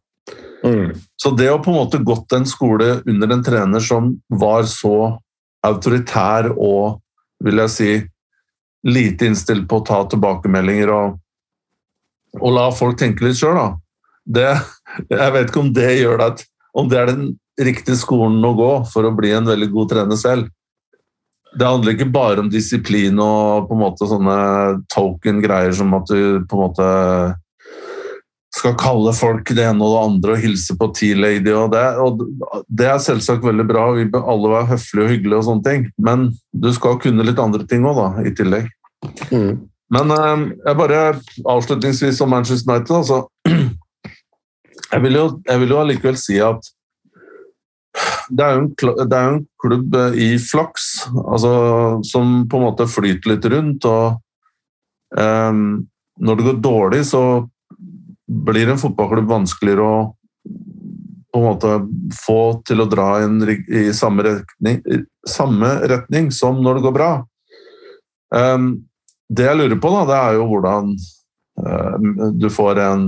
[0.65, 0.97] Mm.
[1.21, 5.19] Så det å på en måte gått en skole under en trener som var så
[5.65, 6.97] autoritær og
[7.45, 7.91] vil jeg si
[8.87, 11.17] lite innstilt på å ta tilbakemeldinger og,
[12.41, 13.57] og la folk tenke litt sjøl,
[14.25, 14.57] da.
[15.11, 16.45] jeg vet ikke om det gjør deg
[16.77, 17.27] om det er den
[17.61, 20.49] riktige skolen å gå for å bli en veldig god trener selv
[21.57, 24.37] det handler ikke bare om disiplin og på en måte sånne
[24.93, 26.89] token-greier som at du på en måte
[28.57, 31.53] skal kalle folk det ene og det andre og hilse på T-lady.
[31.53, 32.23] Og det, og
[32.67, 35.87] det er selvsagt veldig bra, vi bør alle være høflige og hyggelige, og sånne ting,
[36.01, 38.69] men du skal kunne litt andre ting òg, i tillegg.
[39.29, 39.51] Mm.
[39.93, 41.01] Men eh, jeg bare
[41.47, 43.25] avslutningsvis om Manchester United, altså.
[44.87, 46.69] Jeg vil jo, jeg vil jo allikevel si at
[48.29, 50.87] det er, en, det er jo en klubb eh, i flaks,
[51.23, 51.51] altså,
[52.07, 53.87] som på en måte flyter litt rundt.
[53.87, 55.87] og um,
[56.19, 57.23] Når det går dårlig, så
[58.27, 59.97] blir en fotballklubb vanskeligere å
[61.27, 61.71] på en måte
[62.15, 64.79] få til å dra en, i samme retning,
[65.27, 67.11] samme retning, som når det går bra.
[68.33, 68.69] Um,
[69.29, 70.93] det jeg lurer på, da, det er jo hvordan
[71.61, 73.05] uh, du får en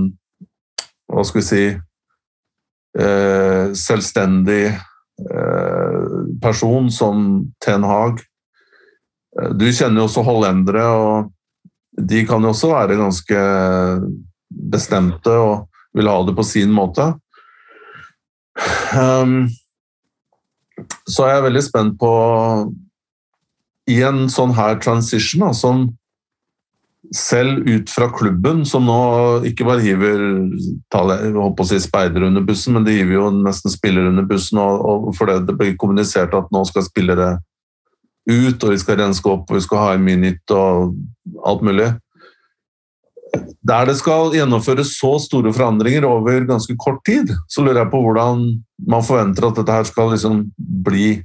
[1.10, 1.64] Hva skal vi si
[3.00, 4.62] uh, Selvstendig
[6.42, 7.24] person som
[7.62, 8.22] Ten Hag.
[9.38, 13.40] Eh, du kjenner jo også hollendere, og de kan jo også være ganske
[14.50, 17.12] bestemte og vil ha det på sin måte.
[18.94, 19.48] Um,
[21.08, 22.10] så er jeg veldig spent på
[23.90, 25.88] I en sånn her transition, da, som
[27.14, 29.00] selv ut fra klubben, som nå
[29.48, 30.20] ikke bare hiver
[30.94, 35.16] å si speider under bussen, men de hiver jo nesten spillere under bussen, og, og
[35.18, 37.32] fordi det blir kommunisert at nå skal spillere
[38.30, 40.94] ut, og vi skal renske opp og vi skal ha inn mye nytt og
[41.46, 41.88] alt mulig.
[43.66, 48.04] Der det skal gjennomføres så store forandringer over ganske kort tid, så lurer jeg på
[48.04, 48.46] hvordan
[48.90, 50.44] man forventer at dette her skal liksom
[50.86, 51.20] bli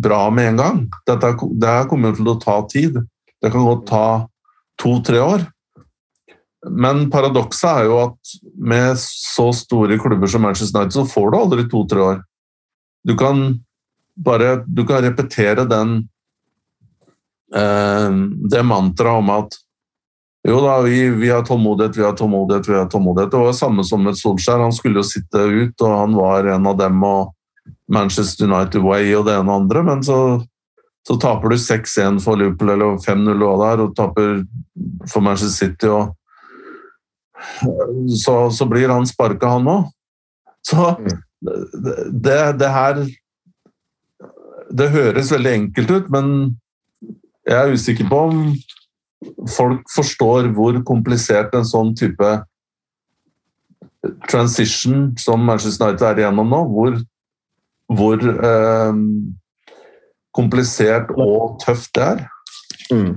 [0.00, 0.82] bra med en gang.
[1.08, 2.96] Dette, det her kommer til å ta tid.
[3.40, 4.04] Det kan godt ta
[4.80, 5.44] to-tre år.
[6.68, 11.38] Men paradokset er jo at med så store klubber som Manchester United, så får du
[11.38, 12.22] aldri to-tre år.
[13.06, 13.60] Du kan
[14.20, 15.96] bare du kan repetere den
[17.56, 18.10] eh,
[18.52, 19.56] det mantraet om at
[20.48, 23.30] jo da, vi, vi, har tålmodighet, vi har tålmodighet, vi har tålmodighet.
[23.30, 24.62] Det var jo samme som med Solskjær.
[24.62, 27.34] Han skulle jo sitte ut, og han var en av dem og
[27.92, 30.16] Manchester United Way og det ene og andre, men så
[31.10, 34.44] så taper du 6-1 for Liverpool eller 5-0 der, og taper
[35.10, 35.88] for Manchester City.
[35.90, 36.14] og
[38.14, 39.88] så, så blir han sparka, han òg.
[40.62, 41.08] Så mm.
[42.22, 43.00] det, det, her
[44.70, 46.26] Det høres veldig enkelt ut, men
[47.48, 48.44] jeg er usikker på om
[49.50, 52.28] folk forstår hvor komplisert en sånn type
[54.30, 57.00] transition som Manchester United er igjennom nå, hvor,
[57.98, 59.00] hvor eh,
[60.36, 62.26] komplisert og tøft det er.
[62.90, 63.14] Mm.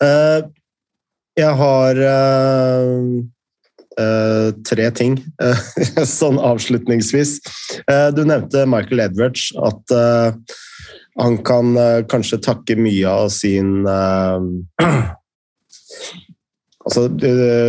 [0.00, 0.40] Uh,
[1.38, 2.94] jeg har uh,
[4.00, 5.18] uh, tre ting
[6.18, 7.38] sånn avslutningsvis.
[8.16, 9.94] du nevnte Michael Edwards, at
[11.20, 11.74] han kan
[12.08, 13.84] kanskje takke mye av sin
[16.86, 17.08] altså,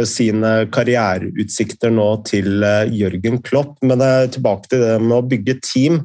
[0.08, 2.64] sine karriereutsikter nå til
[2.96, 4.00] Jørgen Klopp, men
[4.32, 6.04] tilbake til det med å bygge team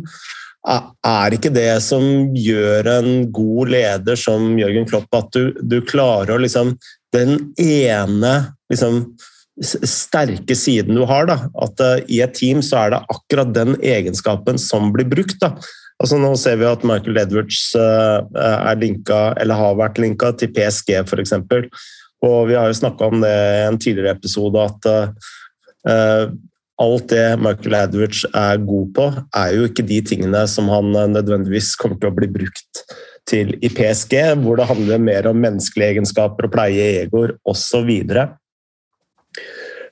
[0.67, 6.35] er ikke det som gjør en god leder som Jørgen Klopp, at du, du klarer
[6.37, 6.75] å liksom
[7.15, 8.33] Den ene
[8.69, 9.05] liksom,
[9.63, 13.79] sterke siden du har, da, at uh, i et team så er det akkurat den
[13.81, 15.39] egenskapen som blir brukt.
[15.41, 15.55] da.
[16.03, 20.99] Altså Nå ser vi at Michael Edwards er linka, eller har vært linka til PSG,
[21.07, 21.33] f.eks.
[22.27, 24.91] Og vi har jo snakka om det i en tidligere episode, at
[26.83, 31.73] alt det Michael Edwards er god på, er jo ikke de tingene som han nødvendigvis
[31.81, 32.83] kommer til å bli brukt
[33.27, 37.91] til i PSG, hvor det handler mer om menneskelige egenskaper og pleie egoer osv.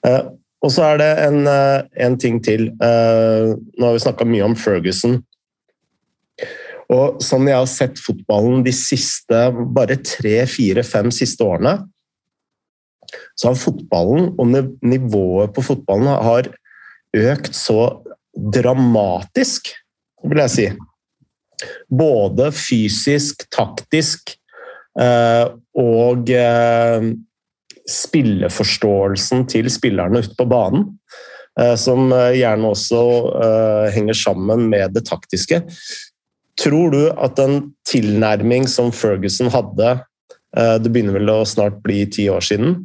[0.05, 0.25] Uh,
[0.65, 2.71] og så er det en, uh, en ting til.
[2.77, 5.19] Nå har vi snakka mye om Ferguson.
[6.93, 9.41] Og sånn jeg har sett fotballen de siste
[9.77, 11.79] bare tre, fire, fem siste årene,
[13.39, 14.53] så har fotballen og
[14.85, 16.51] nivået på fotballen har
[17.15, 17.79] økt så
[18.35, 19.71] dramatisk,
[20.25, 20.67] vil jeg si.
[21.89, 24.35] Både fysisk, taktisk
[25.01, 25.47] eh,
[25.79, 27.07] og eh,
[27.91, 30.89] spilleforståelsen til spillerne ute på banen.
[31.61, 33.05] Eh, som gjerne også
[33.95, 35.63] henger sammen med det taktiske.
[36.59, 39.97] Tror du at en tilnærming som Ferguson hadde,
[40.55, 42.77] det begynner vel å snart bli ti år siden,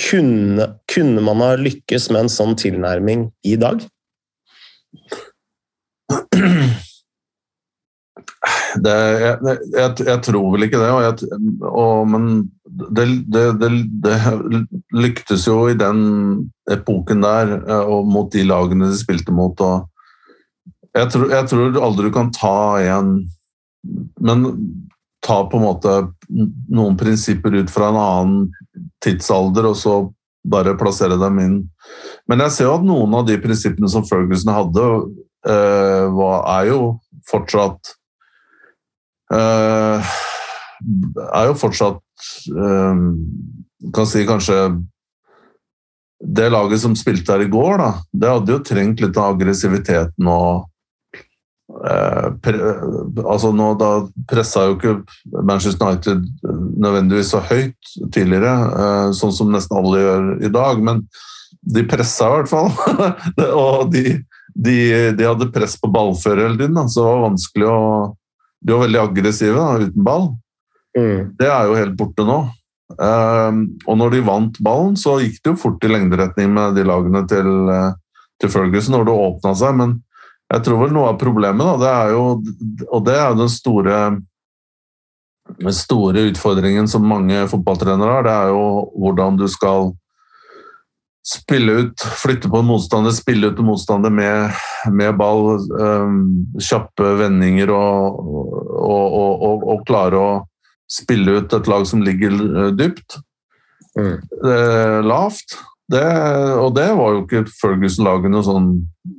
[0.00, 3.82] kunne, kunne man ha lykkes med en sånn tilnærming i dag?
[8.80, 12.28] Det, jeg, jeg, jeg, tror vel ikke det, og jeg, og, men
[12.64, 13.70] det, det,
[14.04, 14.16] det,
[14.94, 16.00] lyktes jo i den
[16.70, 19.58] epoken der, og mot de lagene de spilte mot.
[20.96, 23.12] Jeg tror, jeg tror aldri du kan ta en
[24.22, 24.46] Men
[25.24, 25.94] ta på en måte
[26.28, 29.94] noen prinsipper ut fra en annen tidsalder, og så
[30.48, 31.56] bare plassere dem inn.
[32.30, 34.86] Men jeg ser jo at noen av de prinsippene som Ferguson hadde,
[35.48, 36.22] uh,
[36.56, 36.80] er jo
[37.28, 37.92] fortsatt
[39.32, 40.10] uh,
[41.30, 42.00] Er jo fortsatt
[42.52, 43.00] uh,
[43.96, 44.56] Kan si kanskje
[46.20, 50.28] Det laget som spilte her i går, da, det hadde jo trengt litt av aggressiviteten
[50.28, 50.69] og Eh,
[52.42, 52.58] pre,
[53.24, 53.90] altså nå, Da
[54.28, 54.94] pressa jo ikke
[55.46, 56.26] Manchester United
[56.80, 61.04] nødvendigvis så høyt tidligere, eh, sånn som nesten alle gjør i dag, men
[61.60, 62.70] de pressa i hvert fall.
[63.64, 64.18] og de,
[64.54, 64.78] de,
[65.16, 67.82] de, hadde press på ballfører hele tiden, da, så det var vanskelig å
[68.60, 70.26] De var veldig aggressive da, uten ball.
[70.92, 71.30] Mm.
[71.38, 72.42] Det er jo helt borte nå.
[73.00, 76.84] Um, og når de vant ballen, så gikk det jo fort i lengderetning med de
[76.84, 77.48] lagene til,
[78.42, 79.94] til Ferguson når det åpna seg, men
[80.50, 82.24] jeg tror vel noe av problemet, da, det er jo
[82.90, 83.98] Og det er den store,
[85.60, 88.64] den store utfordringen som mange fotballtrenere har, det er jo
[88.98, 89.92] hvordan du skal
[91.26, 94.60] spille ut, flytte på en motstander, spille ut en motstander med,
[94.90, 96.20] med ball, um,
[96.58, 98.20] kjappe vendinger og,
[98.80, 100.30] og, og, og, klare å
[100.90, 103.20] spille ut et lag som ligger eh, dypt.
[103.98, 104.16] Mm.
[104.16, 105.58] Eh, lavt.
[105.90, 106.02] Det,
[106.62, 108.68] og det var jo ikke Ferguson-laget noe sånn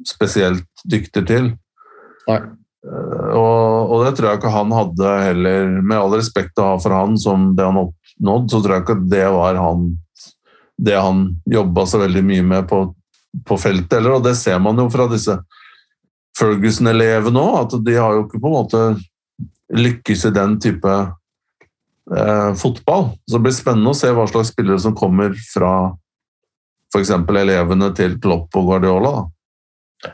[0.07, 1.53] spesielt dyktig til.
[2.29, 2.41] Nei.
[2.81, 5.75] Eh, og, og, det tror jeg ikke han hadde heller.
[5.81, 9.01] Med all respekt å ha for han som det han oppnådd, så tror jeg ikke
[9.11, 9.91] det var han
[10.81, 12.83] det han jobba så veldig mye med på,
[13.45, 13.99] på feltet.
[13.99, 15.37] Eller, og det ser man jo fra disse
[16.39, 18.81] Ferguson-elevene òg, at de har jo ikke på en måte
[19.77, 20.95] lykkes i den type
[22.17, 23.11] eh, fotball.
[23.27, 25.75] Så det blir spennende å se hva slags spillere som kommer fra
[26.91, 27.13] f.eks.
[27.13, 29.13] elevene til Klopp og Guardiola?
[29.19, 29.27] da?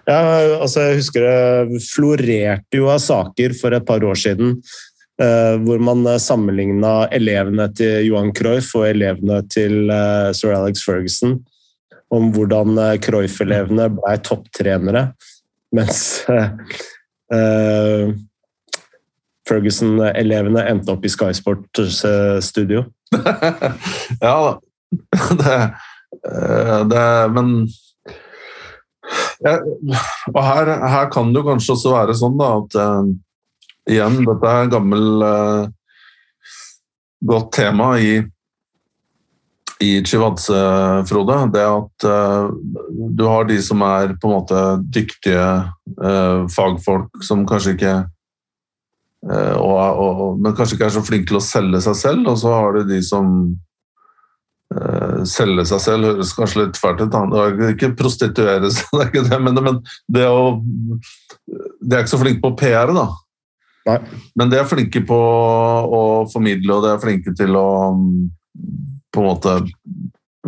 [0.08, 0.20] Ja,
[0.60, 4.58] altså jeg husker det florerte jo av saker for et par år siden
[5.22, 11.38] uh, hvor man sammenligna elevene til Johan Cruyff og elevene til uh, sir Alex Ferguson.
[12.12, 15.10] Om hvordan uh, Cruyff-elevene ble topptrenere,
[15.76, 16.24] mens
[19.48, 22.00] Ferguson-elevene endte opp i Sky Sports
[22.48, 22.86] studio.
[24.24, 24.56] ja da.
[25.38, 25.56] Det,
[26.26, 27.68] Eh, det, men
[29.46, 33.12] og her, her, kan det jo kanskje også være sånn da, at uh,
[33.90, 35.70] igjen, dette er gammel uh,
[37.28, 38.18] godt tema i
[39.78, 40.58] i Chivadze,
[41.06, 42.48] Frode, det at uh,
[43.14, 45.44] du har de som er på en måte dyktige
[46.50, 47.92] fagfolk som kanskje ikke
[49.28, 52.56] og, og, men kanskje ikke er så flinke til å selge seg selv, og så
[52.56, 53.30] har du de som
[55.28, 57.16] selge seg selv høres kanskje litt fælt ut.
[57.72, 59.80] Ikke prostituere seg, det er ikke det, men, men
[60.12, 63.08] det å De er ikke så flinke på PR, da.
[63.88, 64.00] Nei.
[64.36, 67.68] Men de er flinke på å formidle, og de er flinke til å
[69.16, 69.54] på en måte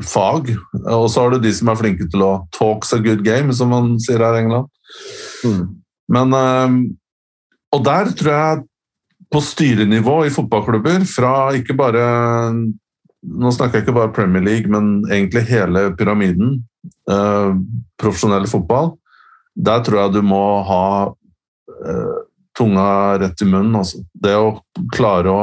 [0.03, 0.51] fag.
[0.83, 3.71] Og så har du de som er flinke til å 'talks a good game', som
[3.71, 4.67] man sier her i England.
[5.45, 5.63] Mm.
[6.09, 6.69] Men uh,
[7.71, 8.63] Og der tror jeg
[9.29, 12.03] på styrenivå i fotballklubber, fra ikke bare
[13.23, 16.59] nå snakker jeg ikke bare Premier League, men egentlig hele pyramiden.
[17.11, 17.51] Eh,
[17.99, 18.93] profesjonell fotball.
[19.59, 22.19] Der tror jeg du må ha eh,
[22.57, 22.89] tunga
[23.19, 23.75] rett i munnen.
[23.81, 24.03] Altså.
[24.13, 24.59] Det å
[24.95, 25.41] klare å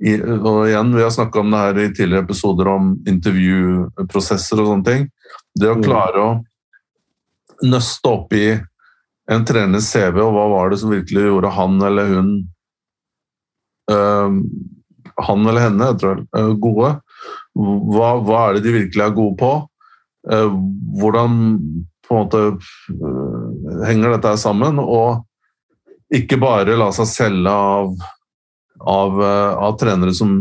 [0.00, 4.70] i, og igjen, Vi har snakka om det her i tidligere episoder om intervjuprosesser og
[4.70, 5.02] sånne ting.
[5.52, 5.82] Det å mm.
[5.84, 6.30] klare å
[7.68, 8.46] nøste opp i
[9.30, 12.30] en treners CV, og hva var det som virkelig gjorde han eller hun
[13.92, 14.32] uh,
[15.26, 16.94] Han eller henne, jeg tror gode.
[17.54, 19.50] Hva, hva, er det de virkelig er gode på?
[20.30, 20.52] Uh,
[21.00, 21.34] hvordan
[22.06, 24.80] på en måte uh, henger dette sammen?
[24.82, 25.24] Og
[26.14, 27.92] ikke bare la seg selge av,
[28.82, 30.40] av, eh, av trenere som,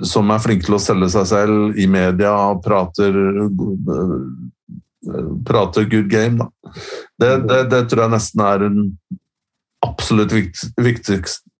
[0.00, 3.18] som, er flinke til å selge seg selv i media og prater,
[5.44, 6.48] prater good game.
[7.20, 8.80] Det, det, det, tror jeg nesten er den
[9.84, 11.52] absolutt viktigste,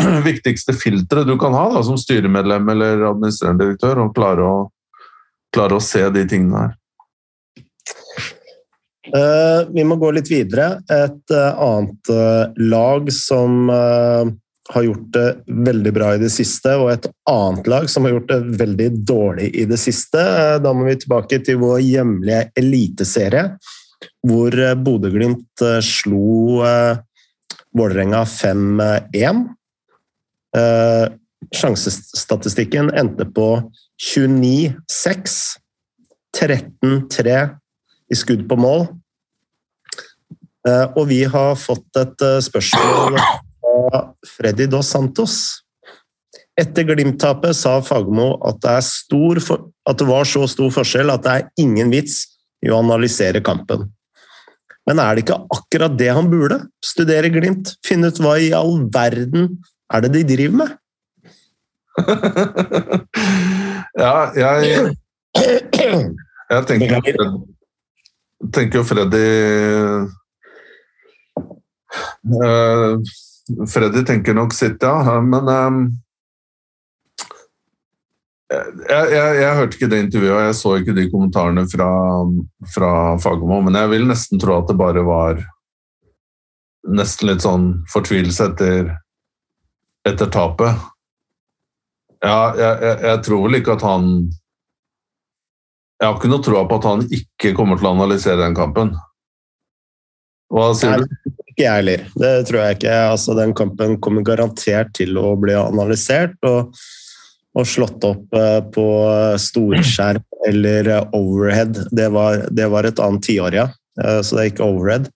[0.24, 4.60] viktigste filteret du kan ha da, som styremedlem eller administrerende direktør, og klare å,
[5.54, 6.78] klare å se de tingene her.
[9.02, 10.76] Uh, vi må gå litt videre.
[10.86, 13.68] Et uh, annet uh, lag som
[14.72, 15.26] har gjort det
[15.66, 19.50] veldig bra i det siste, og et annet lag som har gjort det veldig dårlig
[19.58, 20.22] i det siste.
[20.62, 23.42] Da må vi tilbake til vår hjemlige eliteserie,
[24.22, 24.54] hvor
[24.86, 26.62] Bodø-Glimt slo
[27.76, 29.42] Vålerenga 5-1.
[30.52, 33.70] Sjansestatistikken endte på
[34.02, 35.38] 29-6,
[36.38, 37.38] 13-3
[38.12, 38.86] i skudd på mål.
[40.68, 43.18] Eh, og vi har fått et eh, spørsmål
[43.62, 44.02] fra
[44.36, 45.38] Freddy Dos Santos.
[46.60, 51.90] Etter Glimt-tapet sa Fagermo at, at, det var så stor forskjell at det er ingen
[51.94, 52.20] vits
[52.62, 53.88] i å analysere kampen.
[54.86, 56.60] Men er det ikke akkurat det han burde?
[56.84, 57.74] Studere Glimt?
[57.86, 59.56] Finne ut hva i all verden
[59.92, 60.70] er det de driver med?
[64.04, 64.96] ja, jeg
[66.52, 66.88] Jeg tenker
[68.52, 69.26] tenker jo Freddy
[72.42, 72.96] uh,
[73.68, 75.18] Freddy tenker nok sitt, ja.
[75.20, 75.82] Men um,
[78.52, 81.88] jeg, jeg, jeg, hørte ikke det intervjuet, og jeg så ikke de kommentarene fra,
[82.74, 85.40] fra Fagermo, men jeg vil nesten tro at det bare var
[86.92, 88.92] nesten litt sånn fortvilelse etter,
[90.08, 90.88] etter tapet.
[92.22, 94.08] Ja, jeg, jeg, tror vel ikke at han
[96.02, 98.88] jeg har ikke noe tro på at han ikke kommer til å analysere den kampen.
[100.50, 101.12] Hva sier du?
[101.52, 102.02] Ikke jeg heller.
[102.18, 102.96] Det tror jeg ikke.
[103.12, 106.74] Altså, den kampen kommer garantert til å bli analysert og,
[107.54, 108.86] og slått opp eh, på
[109.46, 111.78] storskjerm eller overhead.
[111.94, 113.68] Det var, det var et annet tiår, ja.
[114.02, 115.06] Eh, så det er ikke overhead.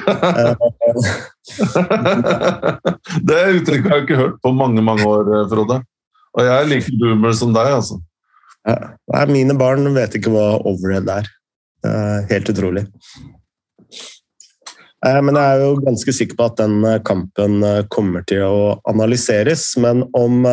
[3.28, 5.76] det uttrykket har jeg ikke hørt på mange, mange år, Frode.
[6.36, 7.96] Og jeg er like boomer som deg, altså.
[8.68, 11.24] Nei, mine barn vet ikke hva overhead er.
[12.30, 12.84] Helt utrolig.
[15.06, 18.44] Eh, men jeg er jo ganske sikker på at den eh, kampen eh, kommer til
[18.44, 19.70] å analyseres.
[19.80, 20.44] Men om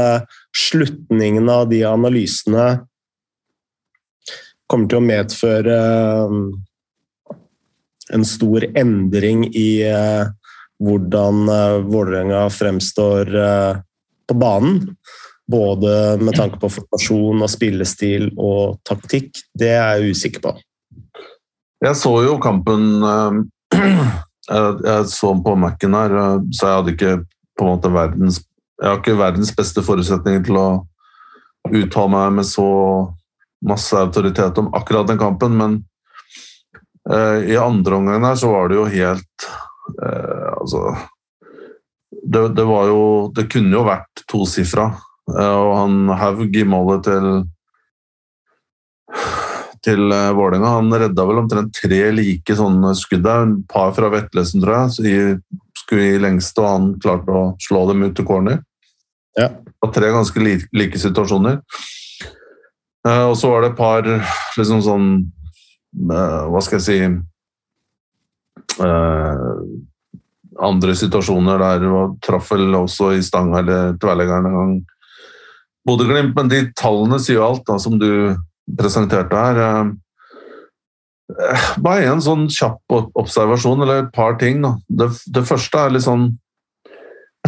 [0.56, 2.68] slutningen av de analysene
[4.68, 5.76] kommer til å medføre
[8.14, 9.84] en stor endring i
[10.78, 11.50] hvordan
[11.90, 13.32] Vålerenga fremstår
[14.28, 14.96] på banen,
[15.52, 20.54] både med tanke på formasjon og spillestil og taktikk, det er jeg usikker på.
[21.84, 22.88] Jeg så jo kampen
[24.48, 26.14] Jeg så på Mac-en her,
[26.56, 27.16] så jeg hadde ikke
[27.58, 28.42] på en måte verdens
[28.78, 30.68] Jeg har ikke verdens beste forutsetninger til å
[31.74, 32.68] uttale meg med så
[33.66, 35.80] masse autoritet om akkurat den kampen, men
[37.08, 39.46] i andre omgang her så var det jo helt
[40.04, 40.82] eh, Altså
[42.12, 43.04] det, det, var jo
[43.36, 44.90] Det kunne jo vært tosifra.
[45.32, 47.30] Eh, og han Haug i målet til
[49.88, 50.74] til eh, Vålerenga.
[50.80, 53.46] Han redda vel omtrent tre like sånne skudd der.
[53.46, 54.96] En par fra Vetlesen, tror jeg.
[54.96, 58.60] Så de skulle i lengste, og han klarte å slå dem ut til corner.
[59.38, 59.52] Ja.
[59.86, 61.62] Og tre ganske like, like situasjoner.
[63.08, 64.12] Eh, og så var det et par
[64.60, 65.10] liksom sånn
[65.96, 67.00] Hva skal jeg si
[70.58, 71.86] Andre situasjoner der
[72.26, 74.74] traff vel også i stanga eller tverrleggeren en gang
[75.88, 78.36] Bodø-Glimt, men de tallene sier jo alt, da, som du
[78.78, 79.62] presenterte her.
[81.28, 84.66] Eh, bare en sånn kjapp observasjon, eller et par ting.
[84.88, 86.30] Det, det, første er litt sånn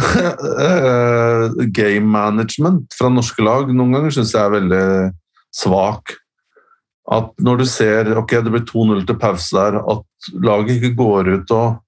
[0.00, 1.44] eh,
[1.76, 4.84] Game management fra norske lag noen ganger syns jeg er veldig
[5.56, 6.16] svak.
[7.10, 11.32] At når du ser ok, det blir 2-0 til pause der, at laget ikke går
[11.36, 11.80] ut og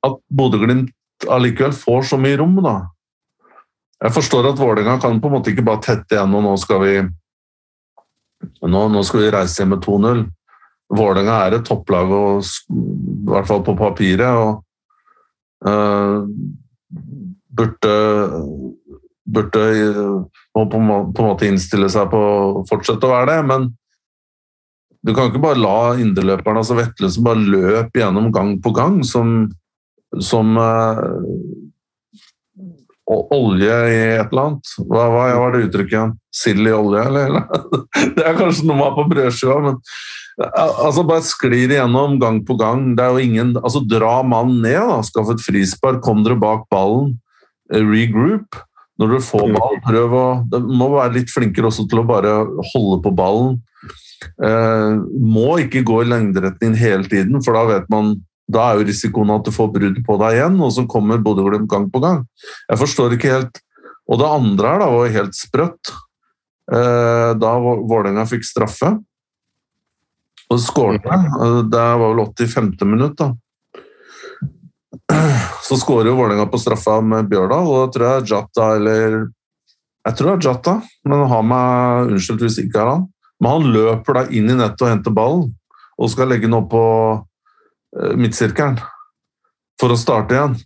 [0.00, 0.94] At Bodø-Glimt
[1.28, 2.76] allikevel får så mye rom, da.
[4.00, 6.80] Jeg forstår at Vålerenga kan på en måte ikke bare tette igjen og nå skal
[6.80, 6.94] vi
[8.64, 10.22] nå, nå skal vi reise hjem med 2-0.
[10.96, 14.40] Vålerenga er et topplag og I hvert fall på papiret.
[14.40, 16.24] og uh,
[17.50, 17.92] burde,
[19.34, 19.64] burde
[20.56, 23.40] må på, en måte innstille seg på å fortsette å være det.
[23.50, 23.68] Men
[25.06, 29.00] du kan ikke bare la indreløperne, altså Vetle, som bare løp gjennom gang på gang,
[29.06, 29.48] som,
[30.20, 31.00] som uh,
[33.10, 34.72] olje i et eller annet.
[34.84, 36.16] Hva, hva var det uttrykket igjen?
[36.34, 37.40] Sild i olje, eller?
[38.16, 39.80] Det er kanskje noe man har på brødskiva, men
[40.40, 42.90] altså bare sklir igjennom gang på gang.
[42.96, 45.00] Det er jo ingen Altså, dra mannen ned, da.
[45.06, 47.16] Skaff et frispark, kom dere bak ballen,
[47.72, 48.60] eh, regroup.
[49.00, 49.56] Når du får mm.
[49.56, 52.34] ball, prøv å Du må være litt flinkere også til å bare
[52.74, 53.58] holde på ballen.
[54.44, 54.98] Eh,
[55.36, 58.18] må ikke gå i lengderetningen hele tiden, for da vet man
[58.50, 61.70] da er jo risikoen at du får brudd på deg igjen, og så kommer Bodø-Glimt
[61.70, 62.24] gang på gang.
[62.66, 63.60] Jeg forstår ikke helt
[64.10, 65.92] Og det andre her da var helt sprøtt.
[66.70, 68.90] Eh, da Vålerenga fikk straffe,
[70.50, 71.06] og skåret
[71.70, 72.74] Det var vel 85.
[72.90, 73.30] minutt, da.
[75.66, 79.16] Så skårer jo Vålerenga på straffa med Bjørdal, og da tror jeg Jata eller
[80.06, 83.08] Jeg tror det er Jata, men har meg unnskyldt hvis ikke er han.
[83.40, 85.50] Men han løper da inn i nettet og henter ballen,
[86.00, 86.84] og skal legge den opp på
[87.90, 88.78] Eh, midtsirkelen
[89.80, 90.56] for å starte igjen.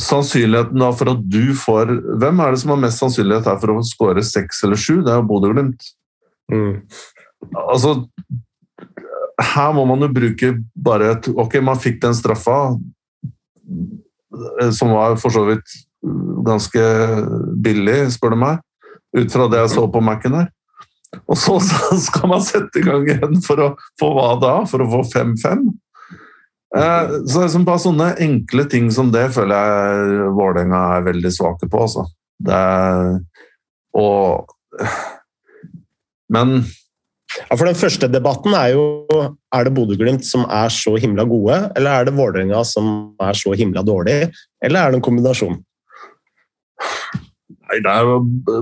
[0.00, 1.90] Sannsynligheten da for at du får
[2.22, 5.02] Hvem er det som har mest sannsynlighet her for å skåre seks eller sju?
[5.04, 5.90] Det er jo Bodø-Glimt.
[6.50, 6.80] Mm.
[7.60, 7.94] Altså
[9.40, 12.58] Her må man jo bruke bare et Ok, man fikk den straffa,
[14.60, 15.76] eh, som var for så vidt
[16.46, 16.82] ganske
[17.60, 18.62] billig, spør du meg,
[19.16, 20.48] ut fra det jeg så på Mac-en her.
[21.26, 21.58] Og så
[22.06, 23.70] skal man sette i gang igjen for å
[24.00, 24.54] få hva da?
[24.70, 25.64] For å få 5-5?
[26.76, 31.66] Eh, så liksom bare sånne enkle ting som det føler jeg Vålerenga er veldig svake
[31.70, 31.86] på.
[31.86, 32.06] Altså.
[32.40, 33.16] Det er,
[33.98, 34.56] og
[36.30, 36.60] Men
[37.38, 38.84] ja, for Den første debatten er jo
[39.54, 43.54] er det Bodø-Glimt som er så himla gode, eller er det Vålerenga som er så
[43.58, 44.30] himla dårlig,
[44.64, 45.58] eller er det en kombinasjon?
[47.70, 47.80] Nei,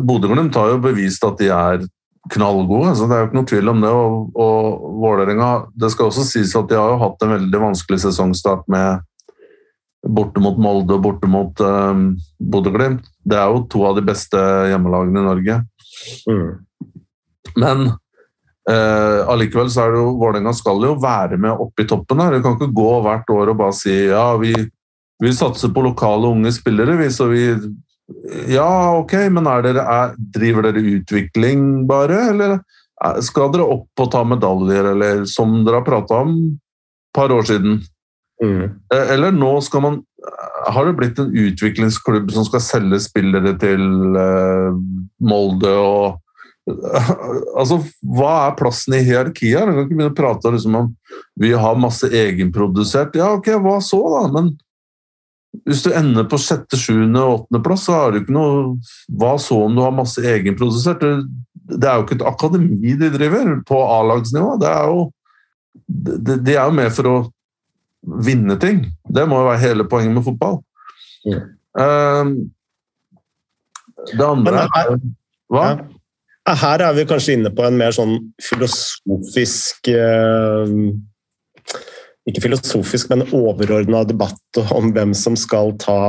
[0.04, 1.86] Bodø-Glimt har jo bevist at de er
[2.32, 2.94] knallgode.
[2.96, 3.92] så Det er jo ikke noe tvil om det.
[3.92, 8.02] Og, og Vålerenga Det skal også sies at de har jo hatt en veldig vanskelig
[8.04, 9.04] sesongstart med
[10.08, 13.06] borte mot Molde og borte mot um, Bodø-Glimt.
[13.24, 14.38] Det er jo to av de beste
[14.70, 15.58] hjemmelagene i Norge.
[16.28, 16.50] Mm.
[17.58, 17.88] Men
[18.68, 22.34] allikevel så er det jo Vålerenga skal jo være med oppe i toppen her.
[22.36, 24.52] Du kan ikke gå hvert år og bare si ja, vi,
[25.22, 27.44] vi satser på lokale unge spillere, vi, så vi
[28.48, 32.58] ja, ok, men dere, er, driver dere utvikling bare, eller
[33.24, 37.44] skal dere opp og ta medaljer, eller som dere har prata om et par år
[37.50, 37.82] siden?
[38.42, 38.64] Mm.
[38.94, 39.96] Eh, eller nå skal man
[40.70, 43.82] Har det blitt en utviklingsklubb som skal selge spillere til
[45.18, 46.20] Molde og
[46.68, 49.56] Altså, Hva er plassen i hierarkiet?
[49.56, 50.88] Jeg kan ikke begynne å prate liksom, om
[51.40, 53.16] vi har masse egenprodusert.
[53.18, 54.24] Ja, ok, hva så, da?
[54.34, 54.52] Men
[55.64, 58.76] hvis du ender på sjette, sjuende åttendeplass, så har du ikke noe
[59.20, 61.00] Hva så om du har masse egenprodusert?
[61.00, 64.54] Det, er jo ikke et akademi de driver på A-lagsnivå.
[64.60, 65.08] Det er jo
[65.88, 67.16] de, de, er jo med for å
[68.24, 68.84] vinne ting.
[69.08, 70.60] Det må jo være hele poenget med fotball.
[71.24, 71.44] Mm.
[71.78, 72.34] Um,
[74.12, 74.98] det andre er
[75.48, 75.64] Hva?
[75.64, 75.97] Ja.
[76.56, 80.70] Her er vi kanskje inne på en mer sånn filosofisk uh,
[82.28, 86.00] ikke filosofisk, men overordna debatt om hvem som skal ta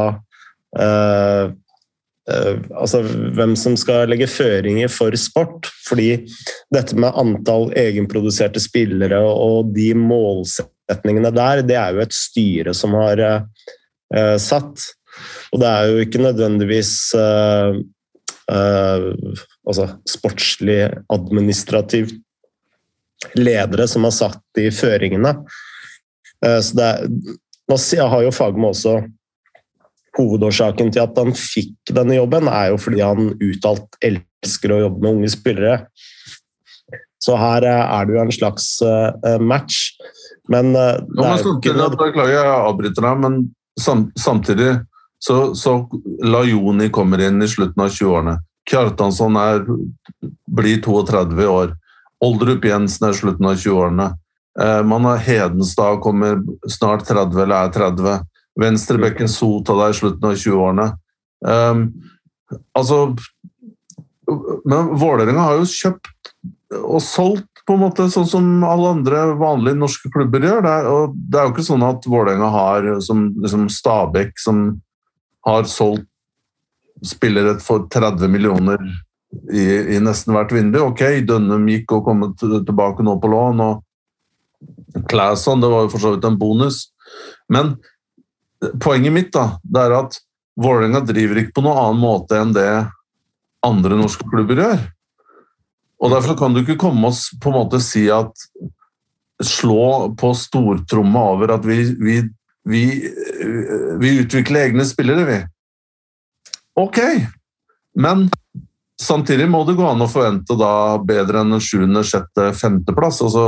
[0.79, 3.01] uh, uh, Altså
[3.35, 5.67] hvem som skal legge føringer for sport.
[5.87, 6.11] Fordi
[6.75, 12.93] dette med antall egenproduserte spillere og de målsetningene der, det er jo et styre som
[12.99, 13.23] har
[14.41, 14.85] satt.
[15.53, 16.93] Og det er jo ikke nødvendigvis
[18.49, 20.79] altså sportslig,
[21.13, 22.15] administrativt
[23.35, 25.33] ledere som har satt de føringene.
[26.45, 27.39] Eh, så det, er,
[27.69, 27.79] nå
[28.13, 28.99] har jo Fagmo også
[30.17, 35.03] Hovedårsaken til at han fikk denne jobben, er jo fordi han uttalt elsker å jobbe
[35.03, 35.75] med unge spillere.
[37.19, 39.93] Så her eh, er det jo en slags eh, match.
[40.49, 43.41] Men det er jo ikke Beklager, jeg avbryter deg, men
[43.79, 44.71] samtidig
[45.19, 45.73] så, så
[46.23, 48.37] Lajoni kommer inn i slutten av 20-årene.
[48.69, 49.65] Kjartansson er,
[50.47, 51.75] blir 32 år.
[52.23, 54.09] Oldrup Jensen er slutten av 20-årene.
[54.59, 56.39] Eh, man har Hedenstad kommer
[56.71, 58.25] snart 30 eller er 30.
[58.59, 60.87] Venstrebekken Sota er i slutten av 20-årene.
[61.39, 61.85] Um,
[62.75, 63.13] altså
[64.67, 66.33] Men Vålerenga har jo kjøpt
[66.75, 70.65] og solgt på en måte sånn som alle andre vanlige norske klubber gjør.
[70.65, 74.63] Det er, og det er jo ikke sånn at Vålerenga har som liksom Stabæk, som
[75.45, 76.07] har solgt
[77.05, 78.81] spillere for 30 millioner
[79.53, 80.81] i, i, nesten hvert vindu.
[80.83, 83.61] Ok, Dønnum gikk og kom tilbake nå på lån.
[83.63, 86.87] og Claesson, det var jo for så vidt en bonus.
[87.51, 87.77] Men
[88.83, 90.19] poenget mitt da, det er at
[90.59, 92.67] Vålerenga driver ikke på noen annen måte enn det
[93.63, 94.81] andre norske klubber gjør.
[95.99, 98.47] Og Derfor kan du ikke komme og på en måte si at
[99.39, 102.15] Slå på stortromma over at vi, vi,
[102.69, 102.83] vi,
[103.99, 105.39] vi utvikler egne spillere, vi.
[106.79, 107.01] Ok,
[107.99, 108.29] men
[108.99, 113.21] Samtidig må det gå an å forvente da bedre enn en sjuende, sjette, femteplass.
[113.23, 113.43] Altså,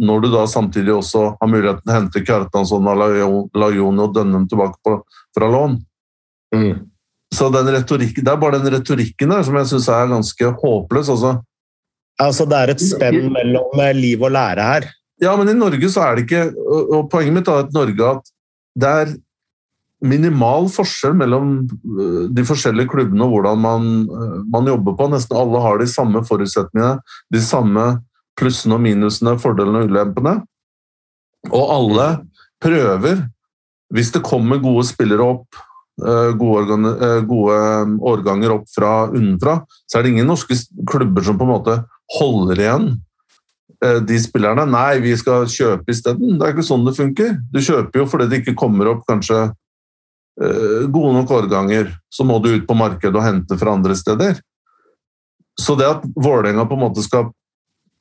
[0.00, 4.80] når du da samtidig også har muligheten til å hente Kjartansson, Lajoni og Dønnum tilbake
[4.80, 4.96] på,
[5.36, 5.76] fra lån.
[6.56, 6.86] Mm.
[7.34, 11.12] Så den Det er bare den retorikken der som jeg syns er ganske håpløs.
[11.12, 11.36] Altså.
[12.20, 12.46] altså.
[12.48, 14.88] Det er et spenn mellom eh, liv og lære her.
[15.20, 18.33] Ja, men i Norge så er det ikke og Poenget mitt er at Norge at
[18.74, 19.14] det er
[20.04, 25.08] minimal forskjell mellom øh, de forskjellige klubbene og hvordan man, øh, man, jobber på.
[25.12, 26.98] Nesten alle har de samme forutsetningene,
[27.32, 27.86] de samme
[28.38, 30.34] plussene og minusene, fordelene og ulempene.
[31.52, 32.08] Og alle
[32.64, 33.24] prøver,
[33.94, 35.60] hvis det kommer gode spillere opp,
[36.02, 36.78] øh, gode,
[37.28, 37.58] gode
[38.12, 40.58] årganger opp fra unnenfra, så er det ingen norske
[40.90, 41.80] klubber som på en måte
[42.18, 42.88] holder igjen
[44.08, 44.64] de spillerne.
[44.70, 46.38] Nei, vi skal kjøpe isteden.
[46.38, 47.34] Det er ikke sånn det funker.
[47.52, 49.42] Du kjøper jo fordi det ikke kommer opp kanskje
[50.42, 54.40] Eh, gode nok årganger, så må du ut på markedet og hente fra andre steder.
[55.60, 57.28] Så det at Vålerenga på en måte skal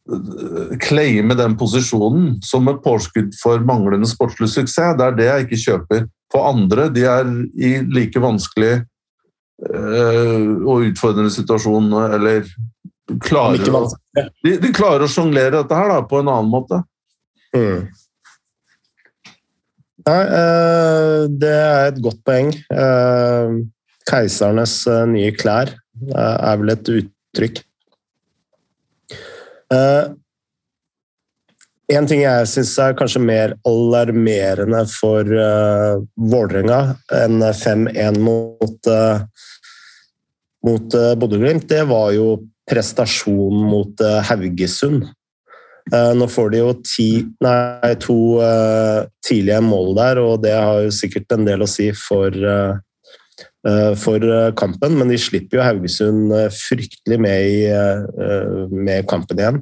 [0.09, 5.45] eh, claime den posisjonen som et påskudd for manglende sportslig suksess, det er det jeg
[5.45, 6.07] ikke kjøper.
[6.33, 8.79] For andre de er i like vanskelig
[9.63, 12.41] og utfordrende situasjon, eller
[13.23, 13.59] klarer
[14.43, 16.79] de, de, klarer å sjonglere dette her da, på en annen måte.
[17.55, 17.89] Mm.
[20.03, 22.49] Nei, eh, det er et godt poeng.
[22.51, 23.53] Eh,
[24.09, 25.71] keisernes eh, nye klær
[26.11, 27.61] er vel et uttrykk.
[31.93, 35.29] En ting jeg syns er kanskje mer alarmerende for
[36.33, 36.79] Vålerenga
[37.21, 38.89] enn 5-1 mot,
[40.67, 42.27] mot Bodø-Glimt, det var jo
[42.73, 45.05] prestasjonen mot uh, Haugesund.
[45.91, 47.07] Eh, nå får de jo ti,
[47.43, 51.89] nei, to uh, tidlige mål der, og det har jo sikkert en del å si
[51.97, 52.37] for,
[53.99, 54.27] for
[54.59, 57.59] kampen, men de slipper jo Haugesund fryktelig med i
[58.71, 59.59] med kampen igjen.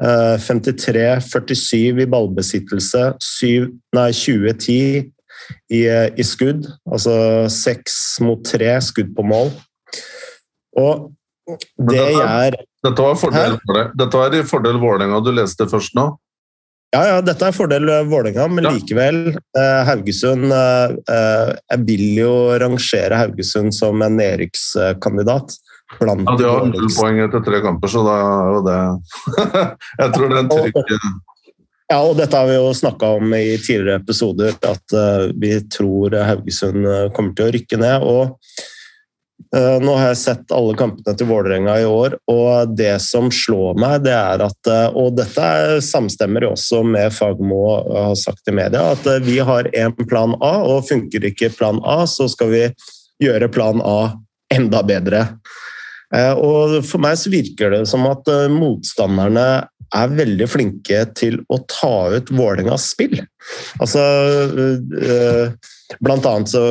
[0.00, 5.12] 53-47 i ballbesittelse, 7, nei, 20-10
[5.68, 6.66] i, i, skudd.
[6.88, 7.14] Altså
[7.52, 9.52] seks mot tre skudd på mål.
[10.80, 11.10] Og
[11.46, 13.56] det dette, er dette var fordel.
[13.98, 16.12] Dette var i fordel Vålerenga du leste først nå?
[16.92, 18.74] Ja, ja, dette er fordel Vålerenga, men ja.
[18.76, 19.20] likevel.
[19.32, 22.32] Eh, Haugesund eh, eh, Jeg vil jo
[22.62, 25.56] rangere Haugesund som en nedrykkskandidat.
[26.00, 28.76] Ja, de har null poeng etter tre kamper, så da er jo det
[30.00, 30.94] Jeg tror det er en trykk
[31.92, 36.14] ja, og dette har vi jo snakka om i tidligere episoder, at uh, vi tror
[36.24, 38.06] Haugesund kommer til å rykke ned.
[38.08, 38.80] og Eh,
[39.82, 44.04] nå har jeg sett alle kampene til Vålerenga i år, og det som slår meg,
[44.06, 48.92] det er at eh, Og dette samstemmer jo også med Fagmo har sagt i media,
[48.94, 52.62] at eh, vi har en plan A, og funker ikke plan A, så skal vi
[53.22, 54.14] gjøre plan A
[54.52, 55.26] enda bedre.
[56.12, 59.44] Og For meg så virker det som at motstanderne
[59.96, 63.16] er veldig flinke til å ta ut Vålerengas spill.
[63.80, 64.02] Altså
[66.04, 66.64] Blant annet så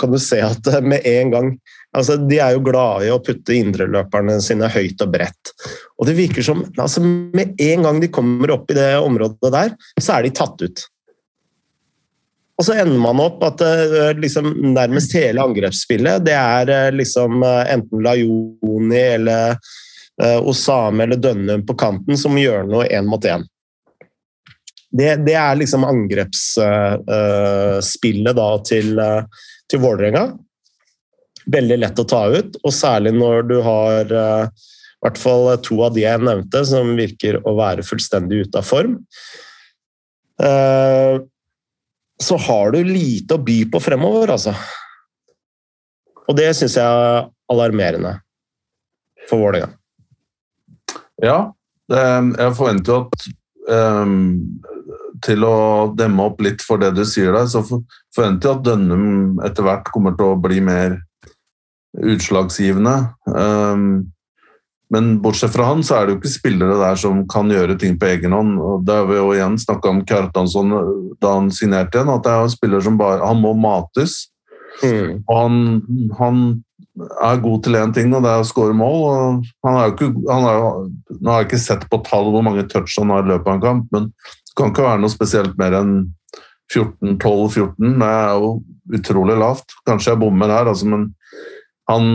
[0.00, 1.48] kan du se at med en gang
[1.92, 5.50] Altså, de er jo glade i å putte indreløperne sine høyt og bredt.
[6.00, 9.74] Og det virker som altså, Med en gang de kommer opp i det området der,
[10.00, 10.78] så er de tatt ut.
[12.60, 17.42] Og så ender man opp at uh, liksom, nærmest hele angrepsspillet det er uh, liksom
[17.42, 19.56] uh, enten Lajoni eller
[20.22, 23.42] Osame eller Dønnum på kanten som gjør noe én mot én.
[24.92, 29.00] Det, det, er liksom angrepsspillet da til,
[29.72, 30.36] til Vålerenga
[31.50, 35.80] veldig lett å ta ut, og særlig når du har uh, i hvert fall to
[35.82, 38.98] av de jeg nevnte, som virker å være fullstendig ute av form.
[40.42, 41.22] Uh,
[42.22, 44.54] så har du lite å by på fremover, altså.
[46.30, 48.16] Og det syns jeg er alarmerende
[49.28, 49.72] for Vålerenga.
[51.22, 51.38] Ja,
[51.92, 53.26] jeg forventer jo at
[53.68, 54.14] um,
[55.22, 55.56] til å
[55.98, 59.90] demme opp litt for det du sier der, så forventer jeg at Dønnum etter hvert
[59.94, 60.98] kommer til å bli mer
[62.00, 62.96] utslagsgivende.
[63.26, 64.12] Um,
[64.92, 67.94] men bortsett fra han, så er det jo ikke spillere der som kan gjøre ting
[68.00, 68.58] på egen hånd.
[68.60, 70.74] og Det har vi jo igjen snakka om Kjartansson
[71.22, 74.26] da han signerte igjen, at det er en spiller som bare Han må mates.
[74.82, 75.22] Mm.
[75.24, 75.56] Og han,
[76.18, 76.44] han,
[77.24, 78.98] er god til én ting, og det er å skåre mål.
[79.08, 80.66] og han har jo ikke, han er,
[81.22, 83.54] Nå har jeg ikke sett på tall hvor mange touch han har i løpet av
[83.56, 85.94] en kamp, men Det kan ikke være noe spesielt mer enn
[86.68, 87.96] 14-12-14.
[87.96, 88.52] Det er jo
[88.98, 89.72] utrolig lavt.
[89.88, 91.08] Kanskje jeg bommer her, altså, men
[91.92, 92.06] han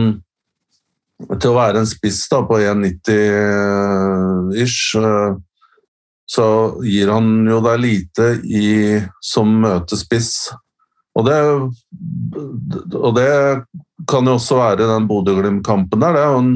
[1.18, 5.32] Til å være en spiss da, på 1,90-ish, eh,
[6.30, 6.44] så
[6.86, 10.52] gir han jo deg lite i, som møtespiss.
[11.18, 11.40] Og det,
[12.94, 13.32] og det
[14.06, 16.14] kan jo også være den Bodø-Glimt-kampen der.
[16.14, 16.52] Det er en,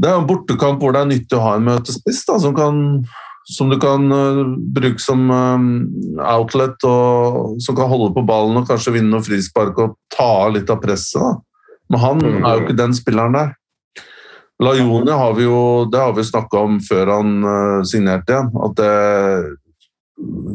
[0.00, 3.04] det er en bortekamp hvor det er nyttig å ha en møtespiss da, som kan
[3.48, 5.68] som du kan uh, bruke som um,
[6.20, 10.52] outlet, og som kan holde på ballen og kanskje vinne noe frispark og ta av
[10.58, 11.22] litt av presset.
[11.22, 11.30] Da.
[11.88, 12.42] Men han mm.
[12.44, 13.54] er jo ikke den spilleren der.
[14.58, 18.74] Lajoni har vi jo det har vi snakka om før han uh, signerte igjen, at
[18.80, 18.94] det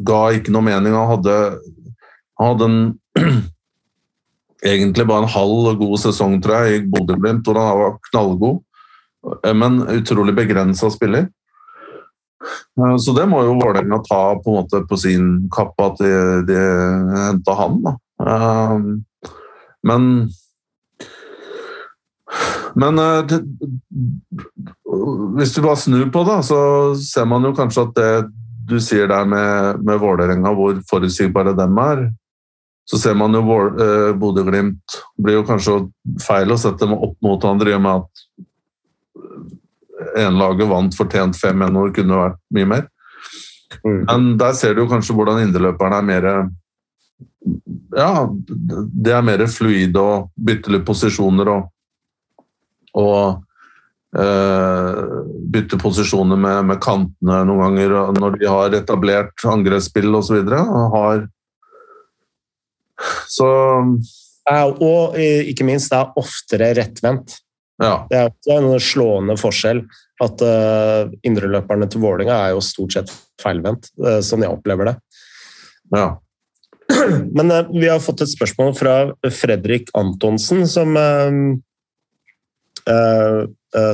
[0.04, 0.96] ga ikke noe mening.
[0.98, 1.38] Han hadde,
[2.40, 2.82] han hadde en
[4.74, 8.60] egentlig bare en halv god sesong, tror jeg, i Bodø-Glimt, hvor han var knallgod,
[9.56, 11.30] men utrolig begrensa spiller.
[13.00, 16.14] Så det må jo Vålerenga ta på, en måte på sin kappe, at de,
[16.48, 16.62] de
[17.16, 17.78] henta han.
[17.86, 17.94] Da.
[19.88, 20.10] Men
[22.80, 23.00] men
[23.30, 23.40] det,
[25.38, 26.60] hvis du bare snur på det, så
[27.00, 28.12] ser man jo kanskje at det
[28.64, 32.06] du sier der med, med Vålerenga, hvor forutsigbare dem er,
[32.90, 35.78] så ser man jo uh, Bodø-Glimt blir jo kanskje
[36.24, 38.10] feil å sette dem opp mot andre i og med at
[40.24, 42.84] enlaget vant fortjent 5-1 og det kunne vært mye mer.
[43.84, 44.02] Mm.
[44.04, 46.28] Men der ser du kanskje hvordan indreløperne er mer
[47.94, 51.70] Ja, det er mer fluide og bytter litt posisjoner og,
[53.00, 53.42] og
[54.14, 60.44] bytte bytter posisjoner med, med, kantene noen ganger når de har etablert angrepsspill osv.
[60.94, 61.24] Har
[63.26, 63.48] Så
[64.54, 67.40] Og ikke minst, det er oftere rettvendt.
[67.82, 68.06] Ja.
[68.10, 69.82] Det er også en slående forskjell
[70.24, 74.96] at uh, indreløperne til Vålinga er jo stort sett feilvendt, uh, sånn jeg opplever det.
[75.96, 76.08] Ja.
[77.38, 78.96] Men uh, vi har fått et spørsmål fra
[79.34, 80.98] Fredrik Antonsen som,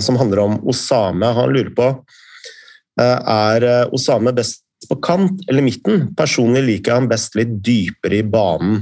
[0.02, 1.30] som handler om Osame.
[1.38, 1.92] Han lurer på
[3.00, 3.66] er
[3.96, 6.10] Osame best på kant eller midten.
[6.18, 8.82] Personlig liker jeg han best litt dypere i banen.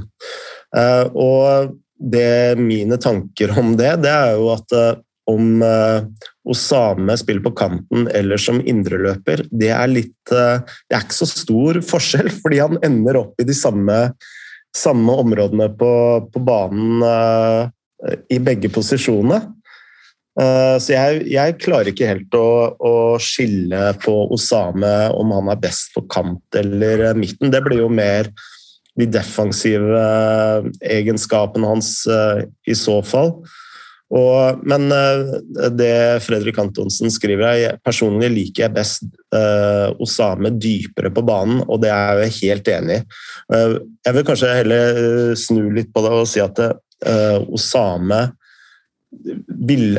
[1.14, 4.74] Og det mine tanker om det, det er jo at
[5.28, 5.62] om
[6.48, 11.80] Osame spiller på kanten eller som indreløper, det er litt Det er ikke så stor
[11.84, 13.98] forskjell, fordi han ender opp i de samme,
[14.76, 15.92] samme områdene på,
[16.32, 17.04] på banen
[18.30, 19.42] i begge posisjonene.
[20.38, 25.90] Så jeg, jeg, klarer ikke helt å, å, skille på Osame om han er best
[25.96, 27.50] på kant eller midten.
[27.50, 28.30] Det blir jo mer
[28.98, 30.68] de defensive eh,
[30.98, 33.34] egenskapene hans eh, i så fall.
[34.08, 35.92] Og, men eh, det
[36.24, 39.04] Fredrik Antonsen skriver, her, personlig liker jeg best
[39.36, 43.18] uh, Osame dypere på banen, og det er jeg helt enig i.
[43.52, 43.76] Uh,
[44.08, 45.02] jeg vil kanskje heller
[45.38, 48.30] snu litt på det og si at uh, Osame
[49.68, 49.98] vil,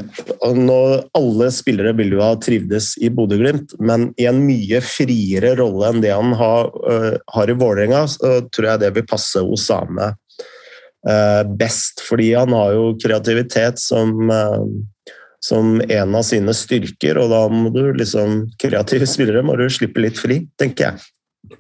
[1.14, 6.03] alle spillere vil jo ha trivdes i Bodø-Glimt, men i en mye friere rolle enn
[6.03, 11.43] det han har, uh, har i Vålerenga, så tror jeg det vil passe Osame uh,
[11.60, 12.03] best.
[12.05, 17.74] Fordi han har jo kreativitet som, uh, som en av sine styrker, og da må
[17.74, 21.57] du liksom Kreative spillere må du slippe litt fri, tenker jeg.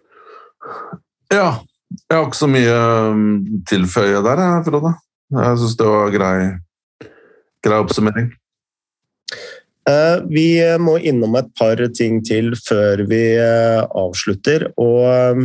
[1.33, 1.57] Ja.
[1.89, 2.73] Jeg har ikke så mye
[3.65, 4.91] tilføye der, Frode.
[5.33, 6.33] Jeg syns det var grei
[7.65, 8.29] grei oppsummering.
[9.89, 10.47] Eh, vi
[10.81, 14.69] må innom et par ting til før vi eh, avslutter.
[14.77, 15.43] og eh,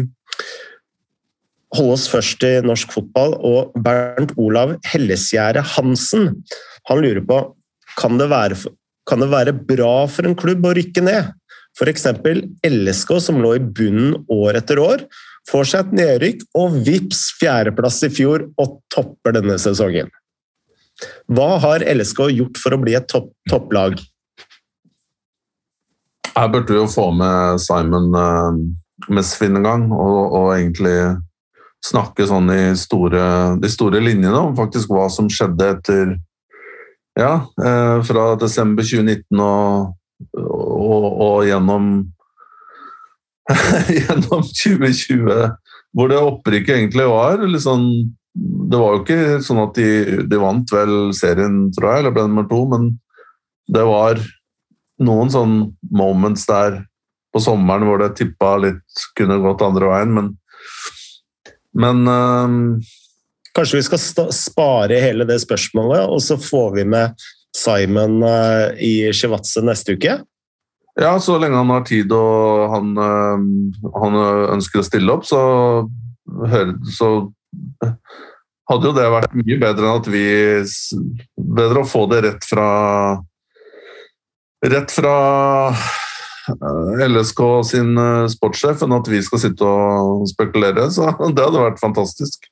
[1.75, 3.37] holde oss først i norsk fotball.
[3.43, 6.33] Og Bernt Olav Hellesgjerde Hansen
[6.89, 7.41] han lurer på
[7.99, 8.59] kan det være,
[9.09, 11.31] kan det være bra for en klubb å rykke ned.
[11.75, 12.07] F.eks.
[12.67, 15.03] LSK, som lå i bunnen år etter år,
[15.51, 20.11] får seg et nedrykk og vips fjerdeplass i fjor og topper denne sesongen.
[21.35, 23.99] Hva har LSK gjort for å bli et topp, topplag?
[26.35, 28.57] Her burde vi jo få med Simon uh,
[29.15, 30.97] Mesfin en gang, og, og, egentlig
[31.85, 33.25] snakke sånn i store,
[33.61, 36.15] de store linjene om faktisk hva som skjedde etter
[37.15, 39.93] Ja, uh, fra desember 2019 og,
[40.35, 41.93] og, og gjennom
[43.99, 45.53] gjennom 2020,
[45.95, 47.87] hvor det opprykket egentlig var litt sånn
[48.35, 49.91] det var jo ikke sånn at de,
[50.27, 52.89] de, vant vel serien, tror jeg, eller ble nummer to, men
[53.71, 54.19] det var
[55.05, 55.55] noen sånn
[55.95, 56.81] moments der
[57.35, 60.35] på sommeren hvor det tippa litt kunne gått andre veien, men
[61.75, 62.79] Men uh,
[63.55, 67.25] Kanskje vi skal spare hele det spørsmålet, og så får vi med
[67.55, 70.21] Simon uh, i Shivatse neste uke?
[70.95, 72.95] Ja, så lenge han har tid og han,
[73.99, 74.19] han
[74.55, 75.41] ønsker å stille opp, så,
[76.95, 77.09] så
[78.71, 80.25] hadde jo det vært mye bedre enn at vi
[81.37, 82.69] Bedre å få det rett fra
[84.65, 85.17] Rett fra
[87.05, 87.99] LSK sin
[88.33, 90.87] sportssjef enn at vi skal sitte og spekulere.
[90.95, 92.49] Så det hadde vært fantastisk.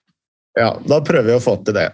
[0.58, 1.86] Ja, da prøver vi å få til det.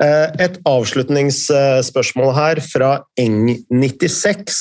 [0.00, 4.60] Eh, et avslutningsspørsmål her fra Eng96.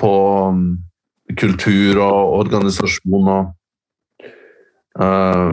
[0.00, 0.12] på
[0.50, 0.66] um,
[1.38, 3.52] kultur og organisasjon og
[5.00, 5.50] eh,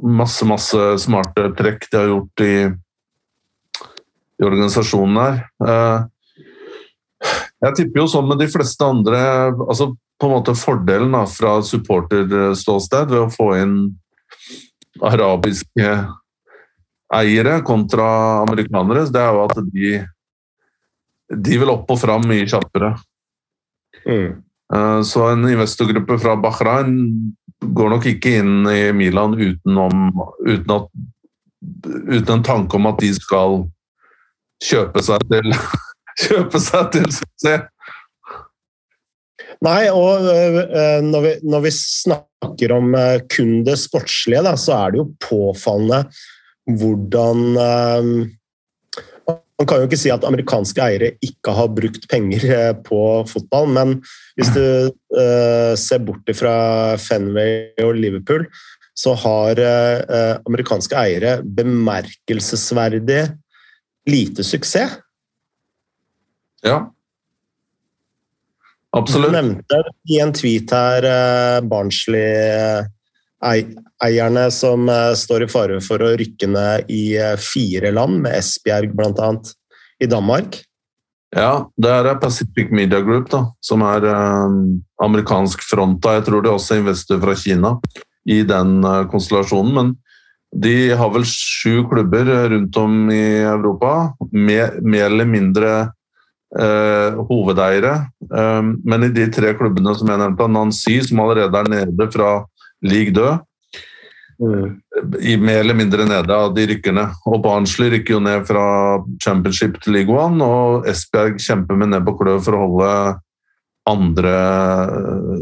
[0.00, 2.54] Masse, masse smarte trekk de har gjort i,
[4.40, 5.42] i organisasjonen her.
[5.60, 6.06] Eh,
[7.60, 9.90] jeg tipper jo sånn med de fleste andre altså
[10.20, 13.76] på en måte Fordelen da, fra supporterståsted ved å få inn
[15.00, 15.92] arabiske
[17.16, 18.06] eiere kontra
[18.44, 19.94] amerikanere, det er jo at de,
[21.48, 22.92] de vil opp og fram mye kjappere.
[24.04, 24.38] Mm.
[24.74, 26.94] Eh, så en investorgruppe fra Bahrain
[27.60, 30.88] går nok ikke inn i Milan utenom, uten, at,
[32.12, 33.64] uten en tanke om at de skal
[34.60, 35.56] kjøpe seg til
[36.20, 37.68] kjøpe seg til suksess.
[39.64, 44.76] Nei, og uh, når, vi, når, vi, snakker om uh, kun det sportslige, da, så
[44.78, 46.04] er det jo påfallende
[46.80, 48.12] hvordan uh,
[49.60, 53.90] Man kan jo ikke si at amerikanske eiere ikke har brukt penger på fotball, men
[54.40, 54.62] hvis du
[55.76, 56.54] ser bort fra
[56.96, 58.46] Fenway og Liverpool,
[58.96, 59.60] så har
[60.48, 63.20] amerikanske eiere bemerkelsesverdig
[64.08, 64.96] lite suksess.
[66.66, 66.78] Ja.
[68.96, 69.30] Absolutt.
[69.30, 76.16] Du nevnte i en tweet her eh, Barnsley-eierne som eh, står i fare for å
[76.18, 79.30] rykke ned i eh, fire land, med Esbjerg bl.a.
[80.02, 80.64] i Danmark.
[81.36, 84.50] Ja, det er Pacific Media Group, da, som er eh,
[85.06, 86.16] amerikansk fronta.
[86.18, 87.78] Jeg tror det er også investor fra Kina
[88.26, 89.70] i den eh, konstellasjonen.
[89.76, 89.94] Men
[90.50, 95.94] de har vel sju klubber rundt om i Europa, mer, mer eller mindre
[96.58, 97.92] hovedeiere.
[98.26, 102.44] Eh, men i de tre klubbene som jeg nevnte, Nancy, som allerede er nede fra
[102.82, 103.38] league død,
[104.40, 104.68] mm.
[105.20, 107.06] i mer eller mindre nede av de rykkerne.
[107.26, 108.64] Og Barnsley rykker jo ned fra
[109.22, 112.94] championship til league one, og Esbjerg kjemper med nebb og klør for å holde
[113.90, 114.34] andre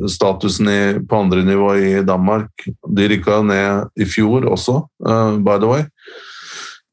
[0.09, 2.69] statusen i, på andre nivå i Danmark.
[2.97, 5.89] De rykka ned i fjor også, uh, by the way.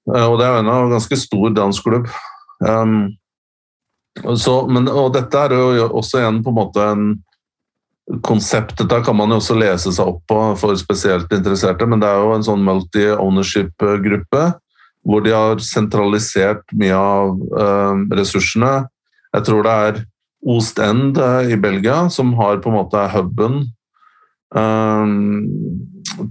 [0.10, 2.10] Uh, og det er jo en ganske stor dansk klubb.
[2.66, 3.14] Um,
[4.24, 7.08] så, men, og dette er jo også igjen på en måte en
[8.26, 8.78] konsept.
[8.80, 12.22] Dette kan man jo også lese seg opp på for spesielt interesserte, men det er
[12.22, 14.46] jo en sånn multi-ownership-gruppe
[15.06, 18.74] hvor de har sentralisert mye av eh, ressursene.
[19.36, 20.04] Jeg tror det er
[20.46, 23.60] Ostend eh, i Belgia som har på en måte huben
[24.56, 25.14] eh,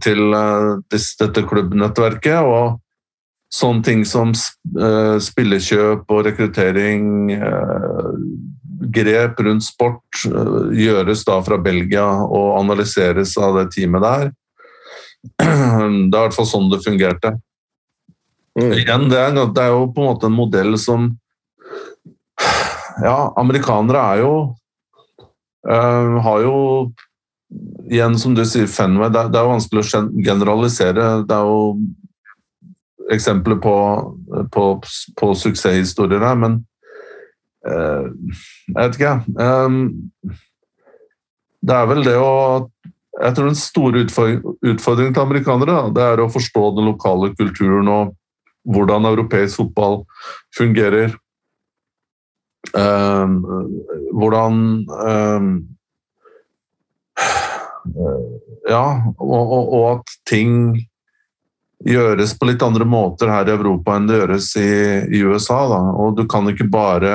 [0.02, 2.40] til dette klubbnettverket.
[2.42, 2.80] og
[3.54, 8.14] sånne ting som uh, spillekjøp og rekruttering, uh,
[8.94, 14.32] grep rundt sport uh, gjøres da fra Belgia og analyseres av det teamet der.
[15.40, 17.36] Det er i hvert fall sånn det fungerte.
[18.58, 18.72] Mm.
[18.76, 21.08] Igjen, det er, det er, jo på en måte en modell som
[23.02, 24.34] Ja, amerikanere er jo
[25.66, 26.58] uh, Har jo
[27.90, 31.08] Igjen, som du sier, Fenway, det, det er jo vanskelig å generalisere.
[31.26, 31.58] Det er jo
[33.12, 33.74] eksempler på,
[34.52, 34.64] på,
[35.20, 36.58] på suksesshistorier her, men
[37.68, 38.08] uh,
[38.70, 39.80] jeg vet ikke, um,
[41.64, 42.32] det er vel det å
[43.14, 48.16] Jeg tror den store utfordringen til amerikanere det er å forstå den lokale kulturen og
[48.64, 50.00] hvordan europeisk fotball
[50.56, 51.14] fungerer.
[52.74, 53.36] Um,
[54.18, 55.52] hvordan um,
[58.68, 58.86] Ja,
[59.20, 60.80] og, og, og at ting
[61.84, 64.70] gjøres på litt andre måter her i Europa enn det gjøres i,
[65.12, 65.60] i USA.
[65.70, 65.80] Da.
[66.00, 67.14] Og du kan ikke bare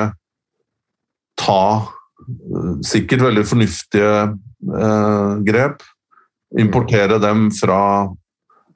[1.39, 5.83] ta uh, sikkert veldig fornuftige eh, grep,
[6.59, 7.81] importere dem fra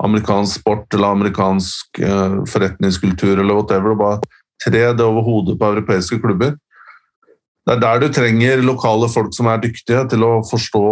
[0.03, 5.71] amerikansk sport eller amerikansk eh, forretningskultur eller whatever, og bare tre det over hodet på
[5.73, 6.55] europeiske klubber.
[7.63, 10.87] Det er der du trenger lokale folk som er dyktige til å forstå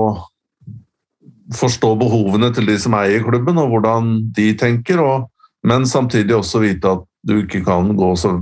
[1.55, 5.01] forstå behovene til de som eier klubben, og hvordan de tenker.
[5.03, 5.29] Og,
[5.67, 8.39] men samtidig også vite at du ikke kan gå så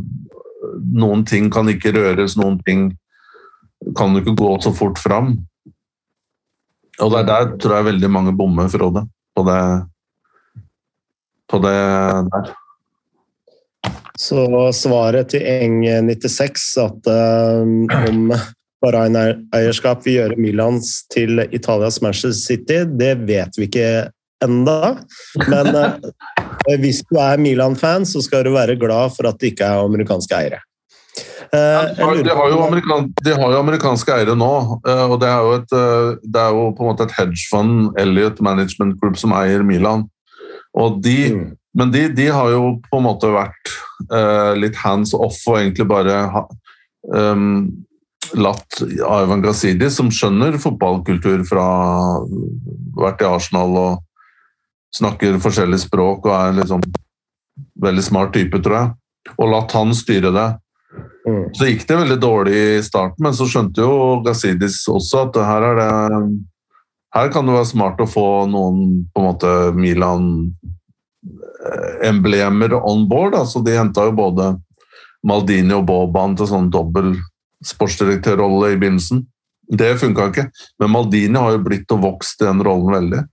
[0.80, 2.86] Noen ting kan ikke røres, noen ting
[3.98, 5.34] kan du ikke gå så fort fram.
[7.00, 9.04] Og det er der tror jeg veldig mange bommer, Frode,
[9.36, 9.60] på det,
[11.52, 11.76] på det
[12.34, 12.50] der.
[14.20, 14.46] Så
[14.76, 17.12] svaret til Eng96 at
[18.10, 18.34] um,
[18.84, 23.90] Bahrain-eierskap vil gjøre Milans til Italias Manchester City, det vet vi ikke
[24.44, 24.96] enda.
[25.48, 29.68] Men eh, hvis du er Milan-fan, så skal du være glad for at det ikke
[29.68, 30.62] er amerikanske eiere.
[31.50, 31.60] Eh,
[31.98, 34.54] ja, de, har jo amerikan, de har jo amerikanske eiere nå,
[34.88, 35.76] eh, og det er jo, et,
[36.24, 40.08] det er jo på en måte et hedgefund, Elliot Management Group, som eier Milan.
[40.78, 41.48] Og de, mm.
[41.80, 43.72] Men de, de, har jo på en måte vært
[44.58, 46.42] litt hands off og egentlig bare ha,
[47.14, 47.68] um,
[48.38, 51.66] latt Ivan Gazidi, som skjønner fotballkultur fra
[53.00, 54.04] vært i Arsenal og
[54.96, 56.82] snakker forskjellige språk og er liksom
[57.80, 58.90] veldig smart type, tror jeg,
[59.38, 60.50] og latt han styre det.
[61.28, 61.44] Mm.
[61.54, 65.62] Så gikk det veldig dårlig i starten, men så skjønte jo Gazidis også at her
[65.72, 65.92] er det
[67.16, 68.78] her kan det være smart å få noen
[69.10, 73.34] på en måte Milan-emblemer on board.
[73.40, 74.46] altså De henta jo både
[75.26, 77.08] Maldini og Boban til sånn dobbel
[77.66, 79.26] sportsdirektørrolle i begynnelsen.
[79.70, 80.48] Det funka ikke.
[80.82, 83.24] Men Maldini har jo blitt og vokst i den rollen veldig.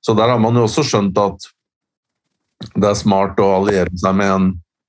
[0.00, 1.50] Så der har man jo også skjønt at
[2.74, 4.48] det er smart å alliere seg med en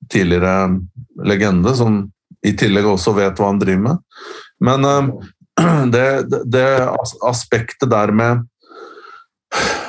[0.09, 0.79] tidligere
[1.27, 1.99] legende som
[2.45, 3.99] i tillegg også vet hva han driver med.
[4.63, 5.09] Men uh,
[5.93, 6.05] det,
[6.49, 6.65] det,
[7.27, 8.45] aspektet der med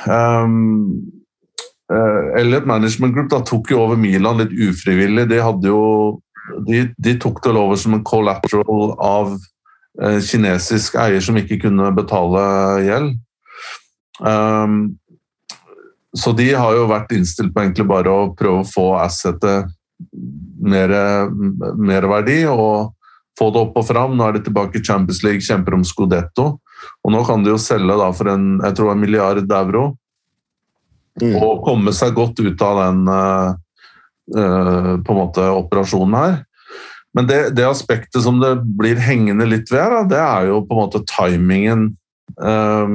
[0.05, 0.99] um,
[2.37, 5.27] Elliot Management Group da, tok jo over Milan litt ufrivillig.
[5.31, 5.81] De hadde jo
[6.67, 9.35] de, de, tok det over som en collateral av
[10.01, 12.45] eh, kinesisk eier som ikke kunne betale
[12.85, 13.13] gjeld.
[14.21, 14.79] Um,
[16.17, 19.69] så de har jo vært innstilt på egentlig bare å prøve å få assetet
[20.61, 20.91] mer,
[21.79, 22.91] mer verdi og
[23.39, 24.17] få det opp og fram.
[24.17, 26.47] Nå er de tilbake i Champions League, kjemper om Scudetto.
[27.05, 29.85] Og nå kan de jo selge da for en, jeg tror en milliard euro.
[31.21, 31.37] Mm.
[31.39, 33.55] Og komme seg godt ut av den uh,
[34.31, 36.35] på en måte operasjonen her.
[37.13, 40.75] Men det, det, aspektet som det blir hengende litt ved, da, det er jo på
[40.75, 41.89] en måte timingen.
[42.39, 42.93] Eh,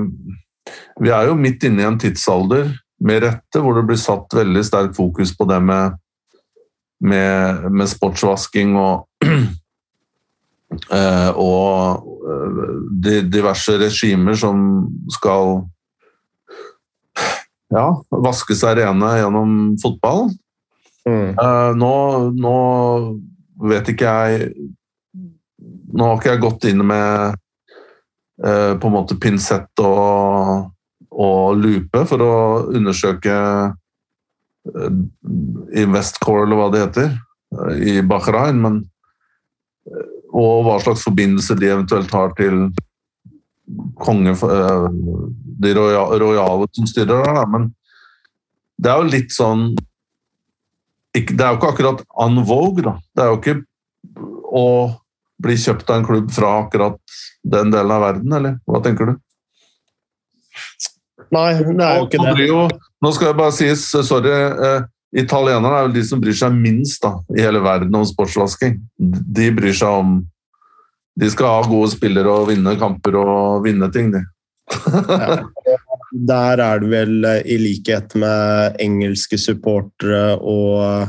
[1.05, 4.62] vi er jo midt inne i en tidsalder, med rette, hvor det blir satt veldig
[4.64, 5.99] sterkt fokus på det med,
[7.05, 9.05] med, med sportsvasking og
[10.97, 12.01] eh, og
[13.05, 15.61] de diverse regimer som skal
[17.74, 20.32] ja, vaske seg rene gjennom fotballen.
[21.07, 21.36] Mm.
[21.38, 21.94] Uh, nå,
[22.34, 22.54] nå,
[23.70, 24.48] vet ikke jeg
[25.96, 27.36] Nå har ikke jeg gått inn med
[28.42, 30.66] uh, på en måte pinsett og,
[31.14, 32.34] og lupe for å
[32.74, 33.36] undersøke
[33.70, 34.98] uh,
[35.78, 37.14] Investcore, eller hva det heter,
[37.86, 38.59] i Bahrain.
[38.61, 38.80] Men,
[40.34, 42.66] og hva slags forbindelse de eventuelt har til
[44.02, 44.34] konge,
[45.62, 47.46] de rojale som styrer der.
[47.54, 47.70] Men
[48.76, 49.68] det er jo litt sånn
[51.24, 52.96] det er jo ikke akkurat en vogue, da.
[53.14, 53.56] Det er jo ikke
[54.56, 54.66] å
[55.42, 59.16] bli kjøpt av en klubb fra akkurat den delen av verden, eller hva tenker du?
[61.34, 62.46] Nei, det er jo ikke det.
[62.46, 62.60] Jo,
[63.02, 64.86] nå skal jeg bare sies, sorry, eh,
[65.16, 68.78] italienerne er vel de som bryr seg minst da, i hele verden om sportsvasking.
[68.96, 70.18] De bryr seg om
[71.16, 74.24] de skal ha gode spillere og vinne kamper og vinne ting, de.
[75.08, 75.40] ja.
[76.16, 81.08] Der er det vel, eh, i likhet med engelske supportere og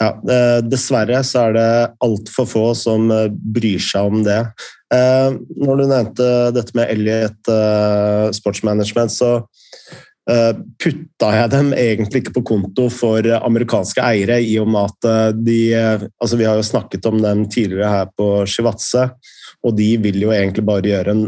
[0.00, 1.68] ja, eh, Dessverre så er det
[2.04, 4.42] altfor få som eh, bryr seg om det.
[4.86, 7.48] Når du nevnte dette med Elliot
[8.36, 9.40] Sportsmanagement, så
[10.78, 15.58] putta jeg dem egentlig ikke på konto for amerikanske eiere, i og med at de
[16.22, 19.08] altså Vi har jo snakket om dem tidligere her på Shivatse,
[19.66, 21.26] og de vil jo egentlig bare gjøre en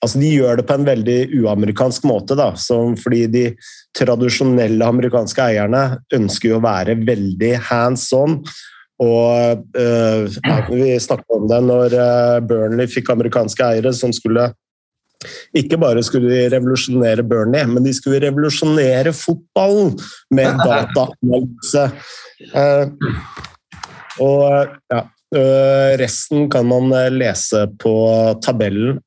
[0.00, 2.36] altså de gjør det på en veldig uamerikansk måte.
[2.38, 2.52] Da,
[3.00, 3.44] fordi de
[3.96, 5.84] tradisjonelle amerikanske eierne
[6.16, 8.40] ønsker jo å være veldig hands on.
[9.00, 10.40] Og uh,
[10.70, 14.50] Vi snakket om det når uh, Burnley fikk amerikanske eiere som skulle
[15.56, 19.92] ikke bare skulle de revolusjonere Burnley, men de skulle revolusjonere fotballen
[20.32, 21.82] med dataanalyse.
[22.56, 22.86] Uh,
[24.20, 25.02] og ja,
[26.00, 27.92] resten kan man lese på
[28.42, 28.98] tabellen.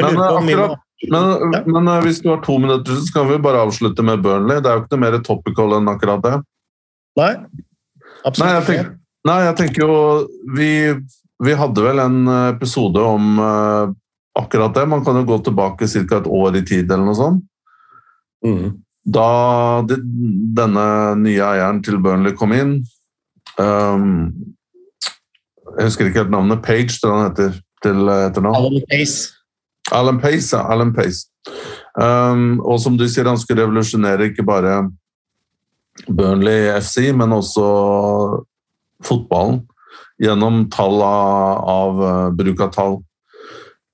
[0.00, 0.78] Men, akkurat,
[1.10, 1.62] men, ja.
[1.66, 4.60] men, eh, hvis du har to minutter, så kan vi bare avslutte med Burnley.
[4.60, 6.36] Det er jo ikke noe mer topical enn akkurat det.
[7.16, 7.32] Nei,
[8.28, 8.90] absolutt nei, jeg tenker,
[9.28, 10.00] nei, jeg tenker jo
[10.56, 10.72] vi,
[11.44, 13.94] vi, hadde vel en episode om uh,
[14.36, 14.84] akkurat det.
[14.92, 16.18] Man kan jo gå tilbake ca.
[16.20, 17.46] et år i tid eller noe sånt.
[18.44, 18.74] Mm.
[19.16, 19.30] Da
[19.88, 19.96] de,
[20.58, 20.86] denne
[21.22, 22.72] nye eieren til Burnley kom inn
[23.62, 24.34] um,
[25.78, 26.60] Jeg husker ikke helt navnet.
[26.66, 28.60] Page, tror jeg han heter til etternavn.
[28.60, 29.32] Alan Pace.
[29.94, 30.64] Alan Pace, ja.
[30.72, 31.28] Alan Pace.
[31.96, 34.80] Um, og som du sier, han skulle revolusjonere ikke bare
[36.08, 37.66] Burnley FC, men også
[39.06, 39.62] fotballen
[40.22, 42.98] gjennom tall av, av uh, bruk av tall.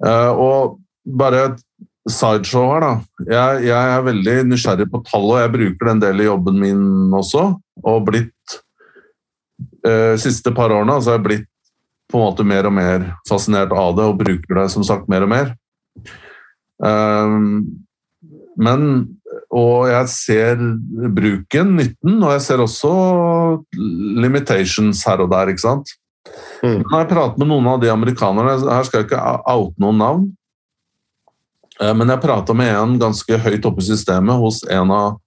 [0.02, 0.80] Uh, og
[1.18, 1.62] bare et
[2.10, 2.92] sideshow her, da.
[3.28, 6.60] Jeg, jeg, er veldig nysgjerrig på tall, og jeg bruker den delen del i jobben
[6.62, 6.84] min
[7.14, 7.46] også.
[7.82, 8.58] Og blitt
[9.86, 11.48] uh, siste par årene altså jeg blitt
[12.12, 15.24] på en måte mer og mer fascinert av det og bruker det som sagt mer
[15.24, 15.54] og mer.
[16.82, 17.84] Um,
[18.58, 18.86] men
[19.52, 20.60] Og jeg ser
[21.12, 22.92] bruken, nytten, og jeg ser også
[23.76, 25.92] limitations her og der, ikke sant.
[26.62, 26.82] Mm.
[26.84, 30.28] Når jeg prater med noen av de amerikanerne Her skal jeg ikke oute noen navn.
[31.80, 35.18] Eh, men jeg prata med en ganske høyt oppe i systemet hos en av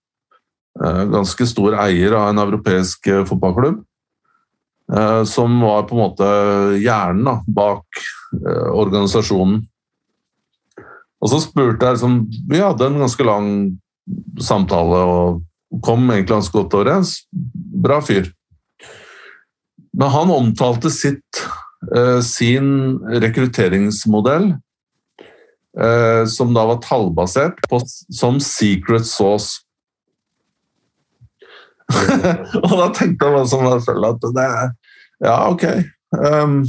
[0.82, 3.84] eh, ganske stor eier av en europeisk eh, fotballklubb.
[5.26, 6.26] Som var på en måte
[6.78, 8.04] hjernen bak
[8.70, 9.64] organisasjonen.
[11.24, 12.18] Og så spurte jeg liksom
[12.52, 13.50] Vi hadde en ganske lang
[14.44, 17.18] samtale og kom egentlig ganske godt overens.
[17.86, 18.30] Bra fyr.
[19.96, 21.42] Men han omtalte sitt,
[21.96, 24.52] eh, sin rekrutteringsmodell,
[25.80, 27.80] eh, som da var tallbasert, på,
[28.12, 29.64] som secret sauce.
[32.66, 34.72] og da tenkte jeg meg sånn at det er
[35.24, 35.64] Ja, ok.
[36.18, 36.64] Um,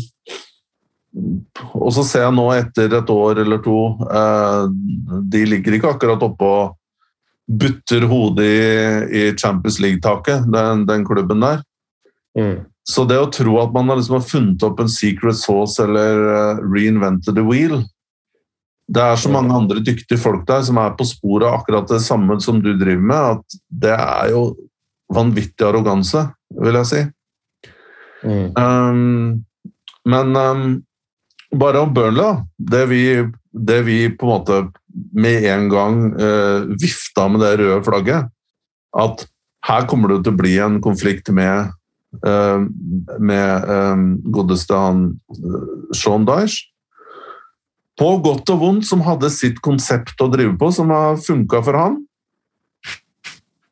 [1.16, 4.64] og så ser jeg nå etter et år eller to eh,
[5.32, 6.50] De ligger ikke akkurat oppå
[7.46, 8.46] butter hodet
[9.14, 11.60] i, Champions League-taket, den, den, klubben der.
[12.34, 12.64] Mm.
[12.82, 16.64] Så det å tro at man har liksom funnet opp en secret sauce eller uh,
[16.66, 17.80] reinvented the wheel
[18.90, 22.02] Det er så mange andre dyktige folk der som er på sporet av akkurat det
[22.02, 24.42] samme som du driver med, at det er jo
[25.14, 27.00] vanvittig arroganse, vil jeg si.
[28.26, 28.50] Mm.
[28.58, 29.46] Um,
[30.06, 30.68] men um,
[31.54, 32.36] bare om Burnley.
[32.56, 33.02] Det vi,
[33.52, 34.60] det vi, på en måte
[35.12, 38.30] med en gang eh, vifta med det røde flagget,
[38.96, 39.26] at
[39.66, 41.72] her kommer det til å bli en konflikt med,
[42.24, 42.64] eh,
[43.18, 45.04] med eh, godeste han
[45.36, 46.70] eh, Sean Dyche.
[47.96, 51.78] På godt og vondt, som hadde sitt konsept å drive på, som har funka for
[51.80, 51.94] han.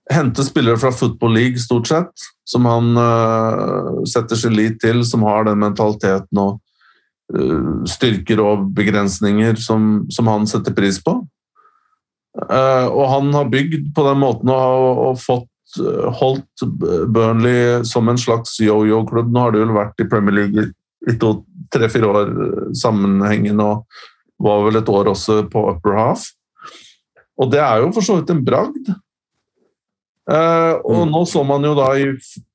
[0.09, 5.26] Hente spillere fra Football League, stort sett, som han uh, setter sin lit til, som
[5.28, 6.64] har den mentaliteten og Eh,
[7.88, 11.16] styrker og begrensninger som, som han setter pris på.
[12.34, 16.64] Uh, og han har bygd på den måten og, og fått uh, holdt
[17.14, 19.30] Burnley som en slags yo-yo-klubb.
[19.30, 20.66] Nå har det vel vært i Premier League
[21.05, 21.14] i
[21.72, 22.32] tre-fire år
[22.76, 24.02] sammenhengende og
[24.44, 26.26] var vel et år også på upper half.
[27.38, 28.90] Og det er jo for så vidt en bragd.
[30.24, 31.10] Og mm.
[31.12, 32.06] nå så man jo da i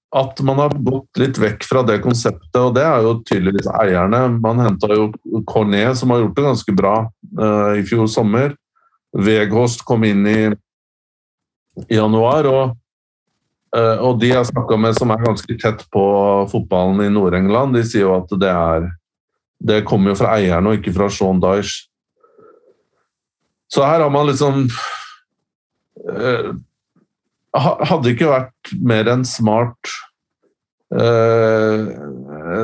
[0.10, 4.24] at man har gått litt vekk fra det konseptet, og det er jo tydeligvis eierne.
[4.42, 5.12] Man henta jo
[5.50, 6.96] Cornet, som har gjort det ganske bra
[7.38, 8.56] uh, i fjor sommer.
[9.14, 10.40] Veghorst kom inn i,
[11.94, 12.74] januar, og,
[13.78, 16.06] uh, og de jeg snakka med som er ganske tett på
[16.52, 18.90] fotballen i Nord-England, de sier jo at det er
[19.60, 21.90] Det kommer jo fra eierne og ikke fra Sean Dyche.
[23.68, 24.70] Så her har man liksom
[26.08, 26.56] uh,
[27.56, 29.94] hadde ikke vært mer enn smart
[30.94, 31.90] eh,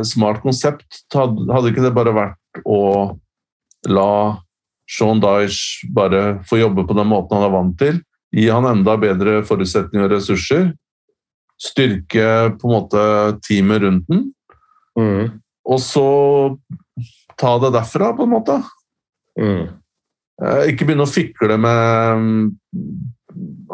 [0.05, 1.03] smart konsept.
[1.13, 2.81] Hadde, ikke det bare vært å
[3.89, 4.41] la
[4.89, 7.99] Sean Dyche bare få jobbe på den måten han er vant til,
[8.35, 10.67] gi han enda bedre forutsetninger og ressurser,
[11.61, 12.27] styrke
[12.59, 13.03] på en måte
[13.47, 14.31] teamet rundt den,
[14.95, 15.41] Mm.
[15.67, 16.57] og så
[17.35, 18.53] ta det derfra, på en måte.
[19.35, 19.65] Mm.
[20.39, 22.53] Eh, Ikke begynne å fikle med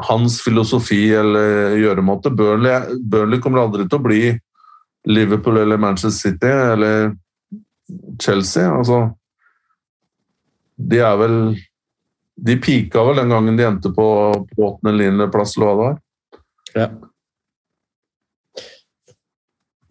[0.07, 2.31] hans filosofi eller gjøremåte.
[2.33, 4.21] Burnley, Burnley kommer aldri til å bli
[5.09, 7.11] Liverpool eller Manchester City eller
[8.21, 8.67] Chelsea.
[8.69, 9.03] Altså,
[10.81, 11.37] de er vel
[12.41, 14.05] De pika vel den gangen de endte på
[14.55, 15.97] på åttende eller niende plass, eller hva det var.
[16.73, 16.87] Ja.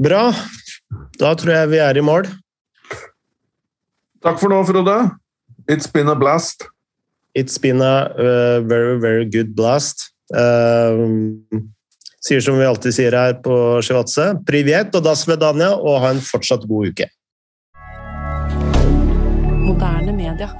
[0.01, 0.23] Bra.
[1.21, 2.27] Da tror jeg vi er i mål.
[4.25, 4.97] Takk for nå, Frode.
[5.71, 6.67] It's been a blast.
[7.35, 10.11] It's been a uh, very, very good blast.
[10.35, 11.07] Uh,
[12.21, 13.55] sier som vi alltid sier her på
[13.85, 17.07] Sjivatse, privet og das vedanja, og ha en fortsatt god uke.
[19.61, 20.51] Moderne media.